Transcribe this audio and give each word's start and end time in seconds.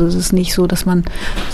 Also 0.00 0.16
es 0.16 0.26
ist 0.26 0.32
nicht 0.32 0.54
so, 0.54 0.66
dass 0.66 0.86
man 0.86 1.04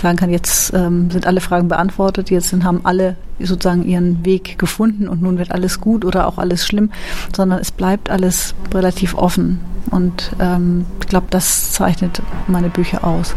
sagen 0.01 0.17
kann, 0.17 0.29
jetzt 0.29 0.73
ähm, 0.73 1.11
sind 1.11 1.27
alle 1.27 1.41
Fragen 1.41 1.67
beantwortet, 1.67 2.29
jetzt 2.29 2.49
sind, 2.49 2.63
haben 2.63 2.81
alle 2.83 3.17
sozusagen 3.39 3.85
ihren 3.85 4.25
Weg 4.25 4.57
gefunden 4.57 5.07
und 5.07 5.21
nun 5.21 5.37
wird 5.37 5.51
alles 5.51 5.81
gut 5.81 6.05
oder 6.05 6.27
auch 6.27 6.37
alles 6.37 6.65
schlimm, 6.65 6.91
sondern 7.35 7.59
es 7.59 7.71
bleibt 7.71 8.09
alles 8.09 8.55
relativ 8.73 9.15
offen. 9.15 9.59
Und 9.91 10.31
ähm, 10.39 10.85
ich 11.01 11.07
glaube, 11.07 11.27
das 11.29 11.71
zeichnet 11.71 12.21
meine 12.47 12.69
Bücher 12.69 13.03
aus. 13.03 13.35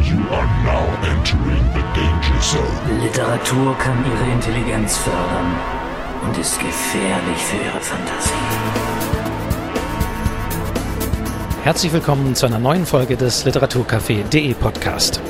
You 0.00 0.16
are 0.30 0.46
now 0.64 0.86
entering 1.10 1.64
the 1.74 1.82
danger 1.98 2.40
zone. 2.40 3.02
Literatur 3.02 3.76
kann 3.78 4.04
ihre 4.04 4.32
Intelligenz 4.32 4.96
fördern 4.98 5.56
und 6.26 6.38
ist 6.38 6.58
gefährlich 6.60 7.38
für 7.38 7.56
ihre 7.56 7.80
Fantasie. 7.80 8.97
Herzlich 11.68 11.92
willkommen 11.92 12.34
zu 12.34 12.46
einer 12.46 12.58
neuen 12.58 12.86
Folge 12.86 13.18
des 13.18 13.44
Literaturcafé.de 13.44 14.54
Podcast. 14.54 15.20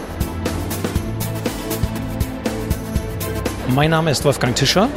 Mein 3.75 3.90
Name 3.90 4.13
ist 4.13 4.25
Wolfgang 4.25 4.54
Tischer 4.54 4.89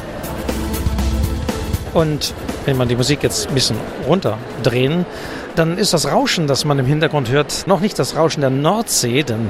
und 1.95 2.35
wenn 2.66 2.77
man 2.77 2.89
die 2.89 2.95
Musik 2.95 3.23
jetzt 3.23 3.47
ein 3.47 3.55
bisschen 3.55 3.75
runterdrehen, 4.05 5.07
dann 5.55 5.80
ist 5.80 5.95
das 5.95 6.11
Rauschen, 6.11 6.45
das 6.45 6.63
man 6.63 6.77
im 6.77 6.85
Hintergrund 6.85 7.31
hört, 7.31 7.66
noch 7.66 7.80
nicht 7.80 7.97
das 7.97 8.16
Rauschen 8.16 8.41
der 8.41 8.52
Nordsee, 8.52 9.23
denn 9.23 9.49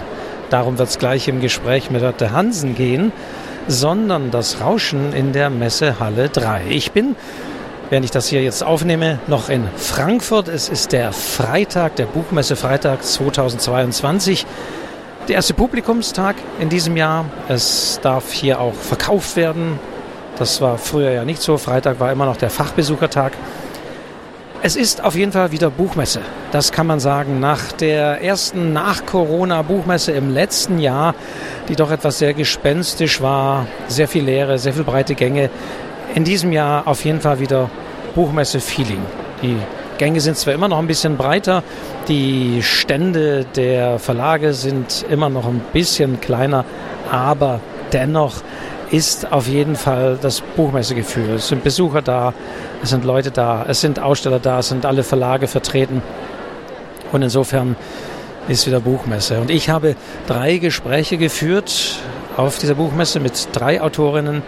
darum 0.49 0.77
wird 0.77 0.87
es 0.87 0.97
gleich 0.97 1.27
im 1.27 1.41
Gespräch 1.41 1.91
mit 1.91 2.01
Dr. 2.01 2.31
Hansen 2.31 2.73
gehen, 2.73 3.11
sondern 3.67 4.31
das 4.31 4.61
Rauschen 4.61 5.11
in 5.11 5.33
der 5.33 5.49
Messehalle 5.49 6.29
3. 6.29 6.67
Ich 6.69 6.93
bin 6.93 7.17
während 7.91 8.05
ich 8.05 8.11
das 8.11 8.29
hier 8.29 8.41
jetzt 8.41 8.63
aufnehme, 8.63 9.19
noch 9.27 9.49
in 9.49 9.67
Frankfurt. 9.75 10.47
Es 10.47 10.69
ist 10.69 10.93
der 10.93 11.11
Freitag, 11.11 11.97
der 11.97 12.05
Buchmesse 12.05 12.55
Freitag 12.55 13.03
2022. 13.03 14.45
Der 15.27 15.35
erste 15.35 15.53
Publikumstag 15.53 16.37
in 16.61 16.69
diesem 16.69 16.95
Jahr. 16.95 17.25
Es 17.49 17.99
darf 18.01 18.31
hier 18.31 18.61
auch 18.61 18.73
verkauft 18.73 19.35
werden. 19.35 19.77
Das 20.37 20.61
war 20.61 20.77
früher 20.77 21.11
ja 21.11 21.25
nicht 21.25 21.41
so. 21.41 21.57
Freitag 21.57 21.99
war 21.99 22.13
immer 22.13 22.25
noch 22.25 22.37
der 22.37 22.49
Fachbesuchertag. 22.49 23.33
Es 24.63 24.77
ist 24.77 25.03
auf 25.03 25.15
jeden 25.15 25.33
Fall 25.33 25.51
wieder 25.51 25.69
Buchmesse. 25.69 26.21
Das 26.53 26.71
kann 26.71 26.87
man 26.87 27.01
sagen. 27.01 27.41
Nach 27.41 27.73
der 27.73 28.21
ersten 28.21 28.71
Nach-Corona-Buchmesse 28.71 30.13
im 30.13 30.33
letzten 30.33 30.79
Jahr, 30.79 31.13
die 31.67 31.75
doch 31.75 31.91
etwas 31.91 32.19
sehr 32.19 32.33
gespenstisch 32.33 33.21
war, 33.21 33.67
sehr 33.89 34.07
viel 34.07 34.23
Leere, 34.23 34.59
sehr 34.59 34.71
viel 34.71 34.85
breite 34.85 35.13
Gänge. 35.13 35.49
In 36.15 36.23
diesem 36.23 36.51
Jahr 36.51 36.87
auf 36.87 37.05
jeden 37.05 37.21
Fall 37.21 37.39
wieder 37.39 37.69
Buchmesse-Feeling. 38.15 39.01
Die 39.41 39.57
Gänge 39.97 40.19
sind 40.19 40.37
zwar 40.37 40.53
immer 40.53 40.67
noch 40.67 40.79
ein 40.79 40.87
bisschen 40.87 41.15
breiter, 41.15 41.63
die 42.07 42.61
Stände 42.63 43.45
der 43.55 43.99
Verlage 43.99 44.53
sind 44.53 45.05
immer 45.09 45.29
noch 45.29 45.45
ein 45.45 45.61
bisschen 45.73 46.19
kleiner, 46.19 46.65
aber 47.09 47.59
dennoch 47.93 48.41
ist 48.91 49.31
auf 49.31 49.47
jeden 49.47 49.75
Fall 49.75 50.17
das 50.21 50.41
Buchmessegefühl. 50.41 51.35
Es 51.35 51.47
sind 51.47 51.63
Besucher 51.63 52.01
da, 52.01 52.33
es 52.83 52.89
sind 52.89 53.05
Leute 53.05 53.31
da, 53.31 53.65
es 53.67 53.79
sind 53.81 53.99
Aussteller 53.99 54.39
da, 54.39 54.59
es 54.59 54.69
sind 54.69 54.85
alle 54.85 55.03
Verlage 55.03 55.47
vertreten. 55.47 56.01
Und 57.11 57.21
insofern 57.21 57.75
ist 58.47 58.67
wieder 58.67 58.79
Buchmesse. 58.79 59.39
Und 59.39 59.49
ich 59.49 59.69
habe 59.69 59.95
drei 60.27 60.57
Gespräche 60.57 61.17
geführt 61.17 61.99
auf 62.37 62.57
dieser 62.57 62.75
Buchmesse 62.75 63.19
mit 63.19 63.49
drei 63.53 63.81
Autorinnen 63.81 64.41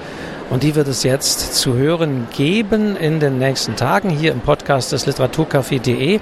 und 0.50 0.64
die 0.64 0.76
wird 0.76 0.88
es 0.88 1.04
jetzt 1.04 1.56
zu 1.56 1.76
hören 1.76 2.28
geben 2.36 2.96
in 2.96 3.20
den 3.20 3.38
nächsten 3.38 3.76
Tagen 3.76 4.10
hier 4.10 4.32
im 4.32 4.42
Podcast 4.42 4.92
des 4.92 5.08
Literaturcafé.de. 5.08 6.20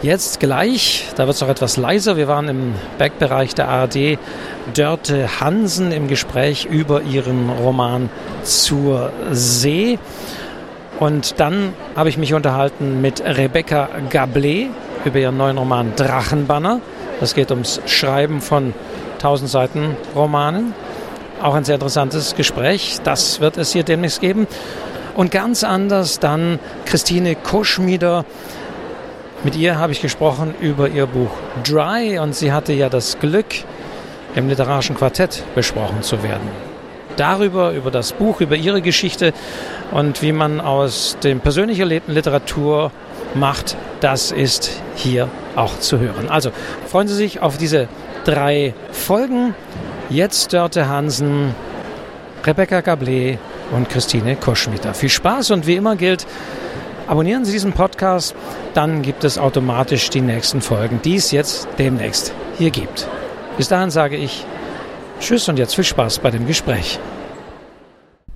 Jetzt 0.00 0.38
gleich, 0.38 1.06
da 1.16 1.26
wird 1.26 1.34
es 1.34 1.40
noch 1.40 1.48
etwas 1.48 1.76
leiser. 1.76 2.16
Wir 2.16 2.28
waren 2.28 2.48
im 2.48 2.74
Backbereich 2.98 3.54
der 3.54 3.68
ARD 3.68 4.18
Dörte 4.72 5.40
Hansen 5.40 5.90
im 5.90 6.06
Gespräch 6.06 6.66
über 6.66 7.02
ihren 7.02 7.50
Roman 7.50 8.08
Zur 8.44 9.10
See. 9.32 9.98
Und 11.00 11.40
dann 11.40 11.74
habe 11.96 12.08
ich 12.08 12.16
mich 12.16 12.34
unterhalten 12.34 13.00
mit 13.00 13.20
Rebecca 13.20 13.88
Gablé 14.10 14.66
über 15.04 15.18
ihren 15.18 15.36
neuen 15.36 15.58
Roman 15.58 15.92
Drachenbanner. 15.96 16.80
Das 17.18 17.34
geht 17.34 17.50
ums 17.50 17.80
Schreiben 17.86 18.40
von 18.40 18.74
1000 19.14 19.50
Seiten 19.50 19.96
Romanen. 20.14 20.74
Auch 21.40 21.54
ein 21.54 21.64
sehr 21.64 21.76
interessantes 21.76 22.34
Gespräch. 22.34 22.98
Das 23.04 23.40
wird 23.40 23.56
es 23.58 23.72
hier 23.72 23.84
demnächst 23.84 24.20
geben. 24.20 24.46
Und 25.14 25.30
ganz 25.30 25.64
anders 25.64 26.18
dann 26.18 26.58
Christine 26.84 27.34
Koschmieder. 27.36 28.24
Mit 29.44 29.56
ihr 29.56 29.78
habe 29.78 29.92
ich 29.92 30.00
gesprochen 30.00 30.54
über 30.60 30.88
ihr 30.88 31.06
Buch 31.06 31.30
Dry 31.64 32.18
und 32.18 32.34
sie 32.34 32.52
hatte 32.52 32.72
ja 32.72 32.88
das 32.88 33.18
Glück, 33.20 33.46
im 34.34 34.48
literarischen 34.48 34.96
Quartett 34.96 35.42
besprochen 35.54 36.02
zu 36.02 36.22
werden. 36.22 36.48
Darüber, 37.16 37.72
über 37.72 37.90
das 37.90 38.12
Buch, 38.12 38.40
über 38.40 38.56
ihre 38.56 38.82
Geschichte 38.82 39.32
und 39.90 40.22
wie 40.22 40.32
man 40.32 40.60
aus 40.60 41.16
dem 41.22 41.40
persönlich 41.40 41.80
erlebten 41.80 42.12
Literatur 42.12 42.92
macht, 43.34 43.76
das 44.00 44.30
ist 44.30 44.80
hier 44.94 45.28
auch 45.56 45.78
zu 45.78 45.98
hören. 45.98 46.28
Also 46.28 46.50
freuen 46.86 47.08
Sie 47.08 47.14
sich 47.14 47.40
auf 47.40 47.56
diese 47.56 47.88
drei 48.24 48.74
Folgen. 48.92 49.54
Jetzt 50.10 50.54
Dörte 50.54 50.88
Hansen, 50.88 51.54
Rebecca 52.42 52.78
Gablé 52.78 53.36
und 53.72 53.90
Christine 53.90 54.36
Koschmitter. 54.36 54.94
Viel 54.94 55.10
Spaß 55.10 55.50
und 55.50 55.66
wie 55.66 55.76
immer 55.76 55.96
gilt, 55.96 56.26
abonnieren 57.06 57.44
Sie 57.44 57.52
diesen 57.52 57.72
Podcast, 57.72 58.34
dann 58.72 59.02
gibt 59.02 59.22
es 59.24 59.36
automatisch 59.36 60.08
die 60.08 60.22
nächsten 60.22 60.62
Folgen, 60.62 61.02
die 61.04 61.16
es 61.16 61.30
jetzt 61.30 61.68
demnächst 61.78 62.32
hier 62.56 62.70
gibt. 62.70 63.06
Bis 63.58 63.68
dahin 63.68 63.90
sage 63.90 64.16
ich 64.16 64.46
Tschüss 65.20 65.46
und 65.50 65.58
jetzt 65.58 65.74
viel 65.74 65.84
Spaß 65.84 66.20
bei 66.20 66.30
dem 66.30 66.46
Gespräch. 66.46 66.98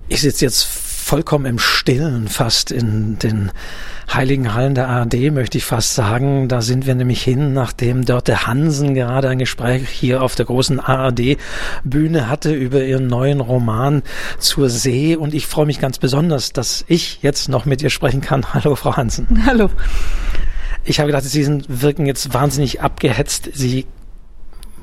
Ich 0.09 0.21
sitze 0.21 0.45
jetzt 0.45 0.82
vollkommen 1.13 1.45
im 1.45 1.59
Stillen 1.59 2.27
fast 2.27 2.71
in 2.71 3.19
den 3.19 3.51
heiligen 4.11 4.55
Hallen 4.55 4.73
der 4.73 4.89
ARD, 4.89 5.31
möchte 5.31 5.59
ich 5.59 5.63
fast 5.63 5.93
sagen. 5.93 6.47
Da 6.47 6.63
sind 6.63 6.87
wir 6.87 6.95
nämlich 6.95 7.21
hin, 7.21 7.53
nachdem 7.53 8.03
Dörte 8.03 8.47
Hansen 8.47 8.95
gerade 8.95 9.29
ein 9.29 9.37
Gespräch 9.37 9.87
hier 9.87 10.23
auf 10.23 10.33
der 10.33 10.47
großen 10.47 10.79
ARD-Bühne 10.79 12.29
hatte 12.29 12.51
über 12.51 12.83
ihren 12.83 13.05
neuen 13.05 13.41
Roman 13.41 14.01
zur 14.39 14.71
See. 14.71 15.15
Und 15.15 15.35
ich 15.35 15.45
freue 15.45 15.67
mich 15.67 15.79
ganz 15.79 15.99
besonders, 15.99 16.51
dass 16.51 16.83
ich 16.87 17.19
jetzt 17.21 17.47
noch 17.47 17.65
mit 17.65 17.83
ihr 17.83 17.91
sprechen 17.91 18.21
kann. 18.21 18.45
Hallo, 18.55 18.75
Frau 18.75 18.97
Hansen. 18.97 19.45
Hallo. 19.45 19.69
Ich 20.83 20.99
habe 20.99 21.09
gedacht, 21.09 21.25
Sie 21.25 21.43
sind, 21.43 21.65
wirken 21.69 22.07
jetzt 22.07 22.33
wahnsinnig 22.33 22.81
abgehetzt. 22.81 23.51
Sie 23.53 23.85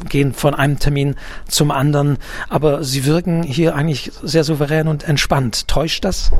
gehen 0.09 0.33
von 0.33 0.55
einem 0.55 0.79
Termin 0.79 1.17
zum 1.47 1.71
anderen, 1.71 2.19
aber 2.49 2.85
Sie 2.85 3.05
wirken 3.05 3.43
hier 3.43 3.75
eigentlich 3.75 4.13
sehr 4.23 4.45
souverän 4.45 4.89
und 4.89 5.05
entspannt. 5.05 5.69
Täuscht 5.69 6.05
das? 6.05 6.31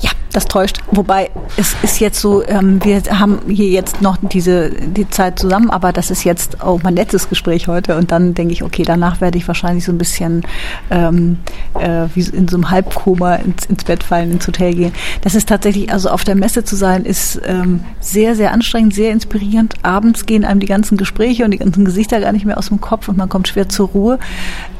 Ja, 0.00 0.10
das 0.34 0.46
täuscht. 0.46 0.78
Wobei 0.90 1.30
es 1.56 1.74
ist 1.82 2.00
jetzt 2.00 2.20
so, 2.20 2.46
ähm, 2.46 2.82
wir 2.84 3.02
haben 3.18 3.40
hier 3.48 3.68
jetzt 3.68 4.02
noch 4.02 4.16
diese 4.20 4.70
die 4.70 5.08
Zeit 5.08 5.38
zusammen, 5.38 5.70
aber 5.70 5.92
das 5.92 6.10
ist 6.10 6.24
jetzt 6.24 6.60
auch 6.60 6.82
mein 6.82 6.96
letztes 6.96 7.28
Gespräch 7.28 7.68
heute 7.68 7.96
und 7.96 8.10
dann 8.12 8.34
denke 8.34 8.52
ich, 8.52 8.62
okay, 8.62 8.82
danach 8.82 9.20
werde 9.20 9.38
ich 9.38 9.46
wahrscheinlich 9.46 9.84
so 9.84 9.92
ein 9.92 9.98
bisschen 9.98 10.42
ähm, 10.90 11.38
äh, 11.78 12.06
wie 12.14 12.22
in 12.34 12.48
so 12.48 12.56
einem 12.56 12.70
Halbkoma 12.70 13.36
ins, 13.36 13.66
ins 13.66 13.84
Bett 13.84 14.02
fallen, 14.02 14.30
ins 14.32 14.46
Hotel 14.46 14.74
gehen. 14.74 14.92
Das 15.22 15.34
ist 15.34 15.48
tatsächlich, 15.48 15.92
also 15.92 16.10
auf 16.10 16.24
der 16.24 16.34
Messe 16.34 16.64
zu 16.64 16.76
sein, 16.76 17.04
ist 17.04 17.40
ähm, 17.46 17.80
sehr, 18.00 18.34
sehr 18.34 18.52
anstrengend, 18.52 18.94
sehr 18.94 19.12
inspirierend. 19.12 19.74
Abends 19.82 20.26
gehen 20.26 20.44
einem 20.44 20.60
die 20.60 20.66
ganzen 20.66 20.96
Gespräche 20.96 21.44
und 21.44 21.52
die 21.52 21.58
ganzen 21.58 21.84
Gesichter 21.84 22.20
gar 22.20 22.32
nicht 22.32 22.44
mehr 22.44 22.58
aus 22.58 22.68
dem 22.68 22.80
Kopf 22.80 23.08
und 23.08 23.16
man 23.16 23.28
kommt 23.28 23.48
schwer 23.48 23.68
zur 23.68 23.88
Ruhe. 23.88 24.18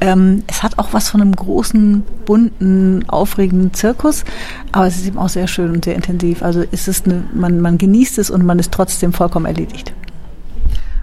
Ähm, 0.00 0.42
es 0.46 0.62
hat 0.62 0.78
auch 0.78 0.88
was 0.92 1.08
von 1.08 1.20
einem 1.20 1.36
großen, 1.36 2.02
bunten, 2.24 3.04
aufregenden 3.08 3.72
Zirkus, 3.74 4.24
aber 4.72 4.86
es 4.86 4.96
ist 4.96 5.06
eben 5.06 5.18
auch 5.18 5.28
sehr 5.28 5.43
schön 5.46 5.70
und 5.70 5.84
sehr 5.84 5.94
intensiv. 5.94 6.42
Also 6.42 6.64
es 6.70 6.88
ist 6.88 7.06
eine, 7.06 7.24
man, 7.32 7.60
man 7.60 7.78
genießt 7.78 8.18
es 8.18 8.30
und 8.30 8.44
man 8.44 8.58
ist 8.58 8.72
trotzdem 8.72 9.12
vollkommen 9.12 9.46
erledigt. 9.46 9.92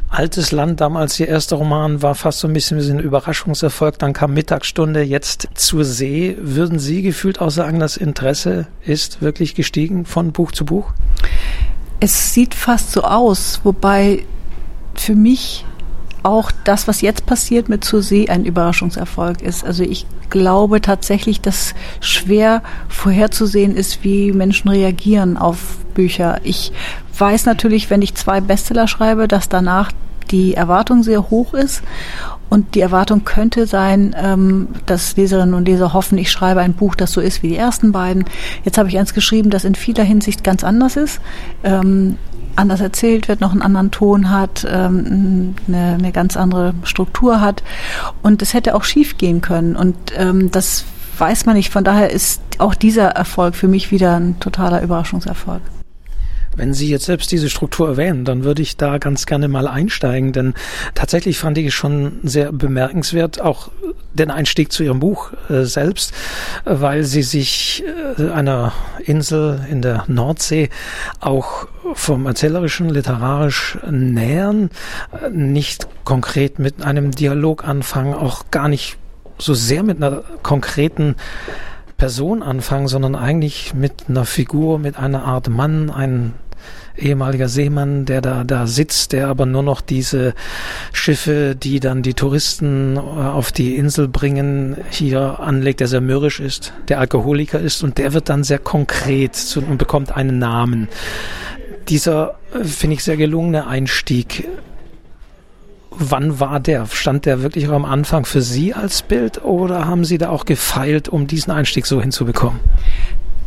Altes 0.10 0.52
Land, 0.52 0.82
damals 0.82 1.18
Ihr 1.22 1.30
erster 1.30 1.56
Roman, 1.56 2.02
war 2.02 2.16
fast 2.16 2.40
so 2.40 2.48
ein 2.50 2.54
bisschen 2.54 2.78
wie 2.78 2.92
ein 2.92 3.00
Überraschungserfolg. 3.00 3.98
Dann 3.98 4.12
kam 4.12 4.34
Mittagsstunde, 4.34 5.02
jetzt 5.04 5.48
zur 5.54 5.86
See. 5.86 6.36
Würden 6.42 6.80
Sie 6.80 7.02
gefühlt 7.02 7.40
auch 7.40 7.50
sagen, 7.50 7.80
das 7.80 7.96
Interesse 7.96 8.68
ist 8.86 9.22
wirklich 9.22 9.56
gestiegen 9.56 10.06
von 10.06 10.34
Buch 10.34 10.52
zu 10.52 10.66
Buch? 10.66 10.92
Es 12.02 12.34
sieht 12.34 12.56
fast 12.56 12.92
so 12.92 13.04
aus, 13.04 13.62
wobei 13.64 14.26
für 14.96 15.16
mich 15.16 15.66
auch 16.24 16.52
das, 16.64 16.88
was 16.88 17.02
jetzt 17.02 17.26
passiert 17.26 17.70
mit 17.70 17.84
See, 17.84 18.30
ein 18.30 18.46
Überraschungserfolg 18.46 19.42
ist. 19.42 19.66
Also 19.66 19.84
ich 19.84 20.06
glaube 20.30 20.82
tatsächlich, 20.82 21.42
dass 21.42 21.74
schwer 22.00 22.62
vorherzusehen 22.90 23.76
ist, 23.76 24.04
wie 24.04 24.32
Menschen 24.32 24.70
reagieren 24.70 25.38
auf 25.38 25.78
Bücher. 25.94 26.40
Ich 26.44 26.72
weiß 27.18 27.46
natürlich, 27.46 27.90
wenn 27.90 28.02
ich 28.02 28.16
zwei 28.16 28.42
Bestseller 28.42 28.88
schreibe, 28.88 29.28
dass 29.28 29.50
danach 29.50 29.92
die 30.32 30.54
Erwartung 30.54 31.04
sehr 31.04 31.30
hoch 31.30 31.54
ist. 31.54 31.84
Und 32.50 32.76
die 32.76 32.82
Erwartung 32.82 33.24
könnte 33.24 33.66
sein, 33.66 34.16
ähm, 34.18 34.68
dass 34.86 35.16
Leserinnen 35.16 35.54
und 35.54 35.66
Leser 35.66 35.94
hoffen, 35.94 36.18
ich 36.18 36.32
schreibe 36.32 36.60
ein 36.60 36.74
Buch, 36.74 36.96
das 36.96 37.14
so 37.14 37.22
ist 37.22 37.44
wie 37.44 37.48
die 37.50 37.56
ersten 37.56 37.94
beiden. 37.94 38.26
Jetzt 38.66 38.78
habe 38.78 38.90
ich 38.90 38.98
eins 38.98 39.14
geschrieben, 39.14 39.50
das 39.50 39.64
in 39.64 39.76
vieler 39.76 40.04
Hinsicht 40.04 40.44
ganz 40.44 40.64
anders 40.64 40.98
ist. 40.98 41.22
Anders 42.56 42.82
erzählt 42.82 43.28
wird, 43.28 43.42
noch 43.42 43.52
einen 43.52 43.62
anderen 43.62 43.92
Ton 43.92 44.30
hat, 44.30 44.66
ähm, 44.70 45.56
eine, 45.68 45.96
eine 45.98 46.12
ganz 46.12 46.38
andere 46.38 46.74
Struktur 46.84 47.42
hat. 47.42 47.64
Und 48.22 48.42
es 48.42 48.54
hätte 48.54 48.76
auch 48.76 48.84
schief 48.84 49.18
gehen 49.18 49.42
können. 49.42 49.76
Und 49.76 49.98
ähm, 50.16 50.52
das 50.52 50.86
weiß 51.18 51.46
man 51.46 51.56
nicht. 51.56 51.72
Von 51.72 51.84
daher 51.84 52.12
ist 52.12 52.42
auch 52.58 52.76
dieser 52.76 53.10
Erfolg 53.10 53.56
für 53.56 53.68
mich 53.68 53.92
wieder 53.92 54.16
ein 54.16 54.40
totaler 54.40 54.82
Überraschungserfolg. 54.82 55.62
Wenn 56.56 56.74
Sie 56.74 56.90
jetzt 56.90 57.06
selbst 57.06 57.32
diese 57.32 57.50
Struktur 57.50 57.88
erwähnen, 57.88 58.26
dann 58.26 58.44
würde 58.44 58.62
ich 58.62 58.76
da 58.76 58.98
ganz 58.98 59.26
gerne 59.26 59.48
mal 59.48 59.68
einsteigen, 59.68 60.34
denn 60.34 60.54
tatsächlich 60.96 61.38
fand 61.38 61.58
ich 61.58 61.68
es 61.68 61.74
schon 61.74 62.20
sehr 62.24 62.52
bemerkenswert, 62.52 63.40
auch 63.40 63.72
den 64.14 64.30
Einstieg 64.30 64.72
zu 64.72 64.84
Ihrem 64.84 65.00
Buch 65.00 65.32
äh, 65.50 65.64
selbst, 65.64 66.14
weil 66.66 67.04
Sie 67.04 67.24
sich 67.24 67.84
äh, 68.18 68.30
einer 68.30 68.74
Insel 69.06 69.62
in 69.70 69.82
der 69.82 70.04
Nordsee 70.08 70.70
auch 71.22 71.68
vom 71.94 72.26
erzählerischen, 72.26 72.90
literarisch 72.90 73.78
nähern, 73.90 74.70
äh, 75.14 75.30
nicht 75.30 75.88
konkret 76.04 76.60
mit 76.60 76.84
einem 76.84 77.12
Dialog 77.12 77.66
anfangen, 77.66 78.14
auch 78.14 78.52
gar 78.52 78.68
nicht 78.68 78.98
so 79.38 79.54
sehr 79.54 79.84
mit 79.84 79.98
einer 79.98 80.24
konkreten 80.44 81.16
Person 82.02 82.42
anfangen, 82.42 82.88
sondern 82.88 83.14
eigentlich 83.14 83.76
mit 83.76 84.06
einer 84.10 84.26
Figur, 84.26 84.80
mit 84.80 84.98
einer 84.98 85.24
Art 85.24 85.50
Mann, 85.50 85.92
ein 85.92 86.34
ehemaliger 86.98 87.48
Seemann, 87.48 88.06
der 88.06 88.22
da, 88.22 88.44
da 88.44 88.66
sitzt, 88.66 89.12
der 89.12 89.28
aber 89.28 89.46
nur 89.46 89.62
noch 89.62 89.82
diese 89.82 90.34
Schiffe, 90.94 91.56
die 91.56 91.80
dann 91.80 92.02
die 92.02 92.16
Touristen 92.16 92.98
äh, 92.98 93.00
auf 93.00 93.52
die 93.52 93.76
Insel 93.76 94.08
bringen, 94.08 94.78
hier 94.90 95.42
anlegt, 95.42 95.80
der 95.80 95.88
sehr 95.88 96.02
mürrisch 96.02 96.40
ist, 96.40 96.74
der 96.88 97.00
Alkoholiker 97.00 97.60
ist 97.60 97.84
und 97.84 98.00
der 98.00 98.14
wird 98.14 98.30
dann 98.30 98.44
sehr 98.44 98.58
konkret 98.58 99.38
und 99.58 99.78
bekommt 99.78 100.12
einen 100.12 100.40
Namen. 100.40 100.88
Dieser, 101.88 102.40
äh, 102.60 102.64
finde 102.64 102.96
ich, 102.96 103.04
sehr 103.04 103.18
gelungene 103.18 103.68
Einstieg 103.68 104.48
wann 105.92 106.40
war 106.40 106.60
der? 106.60 106.88
Stand 106.88 107.26
der 107.26 107.44
wirklich 107.44 107.68
am 107.68 107.86
Anfang 107.86 108.26
für 108.26 108.42
Sie 108.42 108.74
als 108.74 109.02
Bild 109.02 109.44
oder 109.44 109.86
haben 109.86 110.06
Sie 110.06 110.18
da 110.18 110.30
auch 110.30 110.46
gefeilt, 110.46 111.10
um 111.10 111.28
diesen 111.28 111.52
Einstieg 111.52 111.86
so 111.86 112.02
hinzubekommen? 112.02 112.60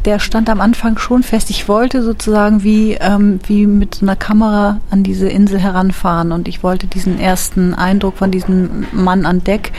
Der 0.05 0.19
stand 0.19 0.51
am 0.51 0.61
Anfang 0.61 0.99
schon 0.99 1.23
fest. 1.23 1.51
Ich 1.51 1.69
wollte 1.69 2.03
sozusagen 2.03 2.63
wie, 2.63 2.93
ähm, 3.01 3.41
wie 3.47 3.67
mit 3.67 4.01
einer 4.03 4.17
Kamera 4.17 4.81
an 4.91 5.03
diese 5.03 5.29
Insel 5.29 5.59
heranfahren 5.59 6.33
und 6.33 6.47
ich 6.47 6.63
wollte 6.63 6.87
diesen 6.87 7.19
ersten 7.19 7.75
Eindruck 7.75 8.19
von 8.19 8.31
diesem 8.31 8.87
Mann 8.93 9.25
an 9.25 9.43
Deck 9.45 9.73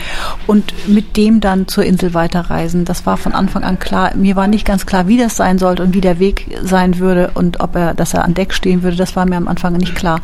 und 0.48 0.74
mit 0.88 1.16
dem 1.18 1.42
dann 1.42 1.68
zur 1.68 1.86
Insel 1.86 2.14
weiterreisen. 2.14 2.86
Das 2.86 3.06
war 3.06 3.18
von 3.18 3.34
Anfang 3.34 3.64
an 3.64 3.78
klar. 3.80 4.16
Mir 4.16 4.36
war 4.36 4.48
nicht 4.48 4.66
ganz 4.66 4.86
klar, 4.86 5.08
wie 5.08 5.18
das 5.18 5.36
sein 5.36 5.60
sollte 5.60 5.84
und 5.84 5.94
wie 5.94 6.02
der 6.02 6.20
Weg 6.20 6.58
sein 6.64 6.98
würde 6.98 7.32
und 7.36 7.60
ob 7.60 7.76
er, 7.76 7.94
dass 7.94 8.14
er 8.14 8.26
an 8.26 8.34
Deck 8.34 8.54
stehen 8.54 8.82
würde. 8.82 8.98
Das 8.98 9.16
war 9.16 9.26
mir 9.26 9.38
am 9.38 9.48
Anfang 9.48 9.74
nicht 9.74 9.96
klar. 9.96 10.22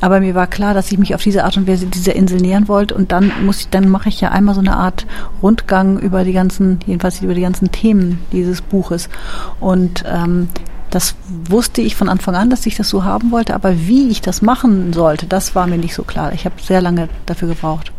Aber 0.00 0.20
mir 0.20 0.34
war 0.34 0.46
klar, 0.46 0.74
dass 0.74 0.92
ich 0.92 0.98
mich 0.98 1.14
auf 1.14 1.22
diese 1.22 1.44
Art 1.44 1.56
und 1.56 1.66
Weise 1.66 1.86
dieser 1.86 2.14
Insel 2.14 2.40
nähern 2.40 2.68
wollte 2.68 2.94
und 2.94 3.10
dann 3.10 3.32
muss 3.44 3.60
ich, 3.60 3.68
dann 3.68 3.88
mache 3.88 4.08
ich 4.08 4.20
ja 4.20 4.30
einmal 4.30 4.54
so 4.54 4.60
eine 4.60 4.76
Art 4.76 5.06
Rundgang 5.42 5.98
über 5.98 6.24
die 6.24 6.32
ganzen, 6.32 6.78
jedenfalls 6.86 7.20
über 7.20 7.34
die 7.34 7.40
ganzen 7.40 7.72
Themen 7.72 8.20
dieses 8.32 8.62
Buches. 8.62 9.08
Und 9.60 10.04
ähm, 10.06 10.48
das 10.90 11.14
wusste 11.48 11.80
ich 11.80 11.94
von 11.94 12.08
Anfang 12.08 12.34
an, 12.34 12.50
dass 12.50 12.66
ich 12.66 12.76
das 12.76 12.88
so 12.88 13.04
haben 13.04 13.30
wollte, 13.30 13.54
aber 13.54 13.86
wie 13.86 14.08
ich 14.08 14.20
das 14.20 14.42
machen 14.42 14.92
sollte, 14.92 15.26
das 15.26 15.54
war 15.54 15.66
mir 15.66 15.78
nicht 15.78 15.94
so 15.94 16.02
klar. 16.02 16.32
Ich 16.32 16.44
habe 16.44 16.56
sehr 16.60 16.80
lange 16.80 17.08
dafür 17.26 17.48
gebraucht. 17.48 17.92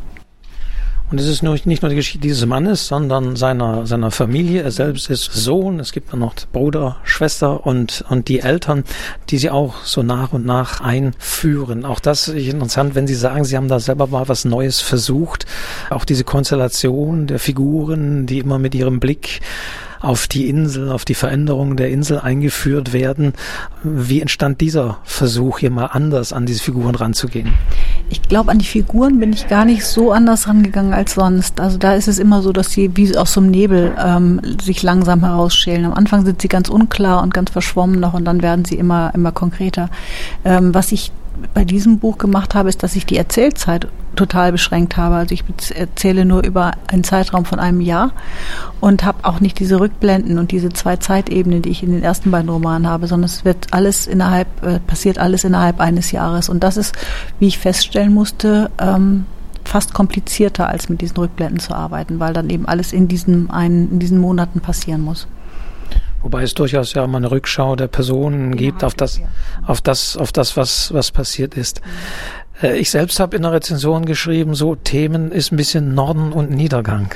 Und 1.12 1.20
es 1.20 1.28
ist 1.28 1.44
nicht 1.44 1.66
nur 1.82 1.90
die 1.90 1.96
Geschichte 1.96 2.20
dieses 2.20 2.46
Mannes, 2.46 2.88
sondern 2.88 3.36
seiner, 3.36 3.86
seiner 3.86 4.12
Familie. 4.12 4.62
Er 4.62 4.72
selbst 4.72 5.10
ist 5.10 5.34
Sohn. 5.34 5.82
Es 5.82 5.92
gibt 5.92 6.14
dann 6.14 6.22
noch 6.22 6.34
Bruder, 6.54 6.98
Schwester 7.04 7.66
und, 7.66 8.06
und 8.08 8.30
die 8.30 8.40
Eltern, 8.40 8.86
die 9.30 9.38
sie 9.38 9.50
auch 9.50 9.84
so 9.84 10.04
nach 10.04 10.32
und 10.32 10.46
nach 10.46 10.80
einführen. 10.80 11.84
Auch 11.84 12.00
das 12.00 12.30
ist 12.30 12.48
interessant, 12.48 12.96
wenn 12.96 13.08
Sie 13.08 13.16
sagen, 13.16 13.44
Sie 13.44 13.58
haben 13.58 13.68
da 13.68 13.82
selber 13.82 14.08
mal 14.08 14.30
was 14.30 14.46
Neues 14.46 14.80
versucht. 14.80 15.46
Auch 15.90 16.06
diese 16.06 16.24
Konstellation 16.24 17.28
der 17.28 17.40
Figuren, 17.40 18.26
die 18.26 18.40
immer 18.40 18.58
mit 18.58 18.74
ihrem 18.74 19.02
Blick 19.02 19.42
auf 20.02 20.28
die 20.28 20.50
Insel, 20.50 20.92
auf 20.92 21.06
die 21.06 21.14
Veränderung 21.14 21.76
der 21.76 21.90
Insel 21.90 22.20
eingeführt 22.20 22.94
werden. 22.94 23.34
Wie 23.84 24.22
entstand 24.22 24.62
dieser 24.62 24.98
Versuch, 25.04 25.60
hier 25.60 25.72
mal 25.72 25.86
anders 25.88 26.34
an 26.34 26.46
diese 26.46 26.64
Figuren 26.64 26.96
ranzugehen? 26.96 27.54
Ich 28.10 28.22
glaube, 28.24 28.52
an 28.52 28.60
die 28.60 28.66
Figuren 28.66 29.20
bin 29.20 29.32
ich 29.32 29.48
gar 29.48 29.66
nicht 29.66 29.86
so 29.86 30.12
anders 30.12 30.48
rangegangen 30.48 30.94
als 30.94 31.14
sonst. 31.14 31.60
Also 31.60 31.78
da 31.78 31.94
ist 31.94 32.08
es 32.08 32.20
immer 32.20 32.42
so, 32.42 32.52
dass 32.52 32.72
sie 32.72 32.92
wie 32.96 33.16
aus 33.16 33.34
so 33.34 33.42
einem 33.42 33.52
Nebel 33.52 33.96
ähm, 34.04 34.42
sich 34.62 34.84
langsam 34.84 35.22
herausschälen. 35.22 35.86
Am 35.86 35.94
Anfang 35.94 36.26
sind 36.26 36.42
sie 36.42 36.48
ganz 36.48 36.70
unklar 36.70 37.22
und 37.22 37.34
ganz 37.34 37.52
verschwommen 37.52 38.00
noch 38.00 38.14
und 38.14 38.26
dann 38.26 38.42
werden 38.42 38.66
sie 38.66 38.76
immer, 38.76 39.12
immer 39.14 39.32
konkreter. 39.32 39.90
Ähm, 40.44 40.74
was 40.74 40.92
ich 40.92 41.12
bei 41.54 41.66
diesem 41.66 42.00
Buch 42.00 42.18
gemacht 42.18 42.56
habe, 42.56 42.70
ist, 42.70 42.84
dass 42.84 42.96
ich 42.96 43.06
die 43.06 43.18
Erzählzeit 43.18 43.88
total 44.16 44.52
beschränkt 44.52 44.98
habe. 44.98 45.16
Also 45.16 45.34
ich 45.34 45.44
erzähle 45.74 46.26
nur 46.26 46.44
über 46.44 46.74
einen 46.88 47.04
Zeitraum 47.04 47.46
von 47.46 47.60
einem 47.60 47.82
Jahr 47.82 48.12
und 48.80 49.04
habe 49.04 49.20
auch 49.24 49.40
nicht 49.40 49.60
diese 49.60 49.80
Rückblenden 49.80 50.38
und 50.38 50.52
diese 50.52 50.70
zwei 50.70 50.98
Zeitebenen, 50.98 51.62
die 51.62 51.70
ich 51.70 51.84
in 51.84 51.92
den 51.92 52.04
ersten 52.04 52.32
beiden 52.32 52.50
Romanen 52.50 52.88
habe, 52.88 53.08
sondern 53.08 53.26
es 53.26 53.46
wird 53.46 53.68
alles 53.72 54.08
innerhalb, 54.08 54.48
äh, 54.64 54.80
passiert 54.80 55.18
alles 55.18 55.44
innerhalb 55.44 55.80
eines 55.80 56.12
Jahres. 56.12 56.50
Und 56.50 56.64
das 56.64 56.78
ist, 56.78 56.96
wie 57.40 57.48
ich 57.48 57.58
feststellen 57.58 58.14
musste, 58.14 58.70
ähm, 58.80 59.26
fast 59.64 59.94
komplizierter 59.94 60.68
als 60.68 60.90
mit 60.90 61.02
diesen 61.02 61.18
Rückblenden 61.18 61.60
zu 61.60 61.74
arbeiten, 61.74 62.20
weil 62.20 62.34
dann 62.34 62.50
eben 62.50 62.66
alles 62.66 62.94
in 62.94 63.08
diesen 63.08 63.50
einen, 63.50 63.92
in 63.92 64.00
diesen 64.00 64.20
Monaten 64.20 64.60
passieren 64.60 65.02
muss. 65.02 65.28
Wobei 66.22 66.44
es 66.44 66.54
durchaus 66.54 66.94
ja 66.94 67.06
mal 67.08 67.18
eine 67.18 67.32
Rückschau 67.32 67.76
der 67.76 67.88
Personen 67.88 68.56
gibt 68.56 68.84
auf 68.84 68.94
das, 68.94 69.22
auf 69.66 69.82
das, 69.82 70.18
auf 70.18 70.32
das, 70.32 70.56
was, 70.58 70.94
was 70.94 71.12
passiert 71.12 71.56
ist. 71.56 71.82
Äh, 72.62 72.78
ich 72.78 72.92
selbst 72.92 73.20
habe 73.20 73.36
in 73.36 73.44
der 73.44 73.54
Rezension 73.54 74.06
geschrieben, 74.06 74.56
so 74.56 74.76
Themen 74.76 75.32
ist 75.32 75.52
ein 75.52 75.58
bisschen 75.58 75.94
Norden 75.94 76.32
und 76.32 76.52
Niedergang 76.52 77.12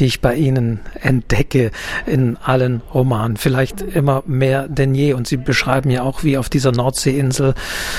die 0.00 0.06
ich 0.06 0.20
bei 0.20 0.34
Ihnen 0.34 0.80
entdecke 1.00 1.70
in 2.06 2.36
allen 2.38 2.80
Romanen. 2.92 3.36
Vielleicht 3.36 3.82
immer 3.82 4.22
mehr 4.26 4.66
denn 4.66 4.94
je. 4.94 5.12
Und 5.12 5.28
Sie 5.28 5.36
beschreiben 5.36 5.90
ja 5.90 6.02
auch, 6.02 6.24
wie 6.24 6.38
auf 6.38 6.48
dieser 6.48 6.72
Nordseeinsel 6.72 7.54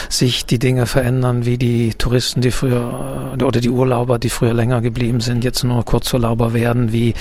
sich 0.09 0.45
die 0.45 0.59
Dinge 0.59 0.88
verändern, 0.88 1.45
wie 1.45 1.57
die 1.57 1.94
Touristen, 1.94 2.42
die 2.42 2.51
früher 2.51 3.36
äh, 3.39 3.44
oder 3.44 3.62
die 3.62 3.69
Urlauber, 3.69 4.19
die 4.19 4.30
früher 4.30 4.53
länger 4.53 4.81
geblieben 4.81 5.21
sind, 5.21 5.44
jetzt 5.44 5.63
nur 5.63 5.86
Kurzurlauber 5.86 6.53
werden, 6.53 6.92
wie 6.92 7.13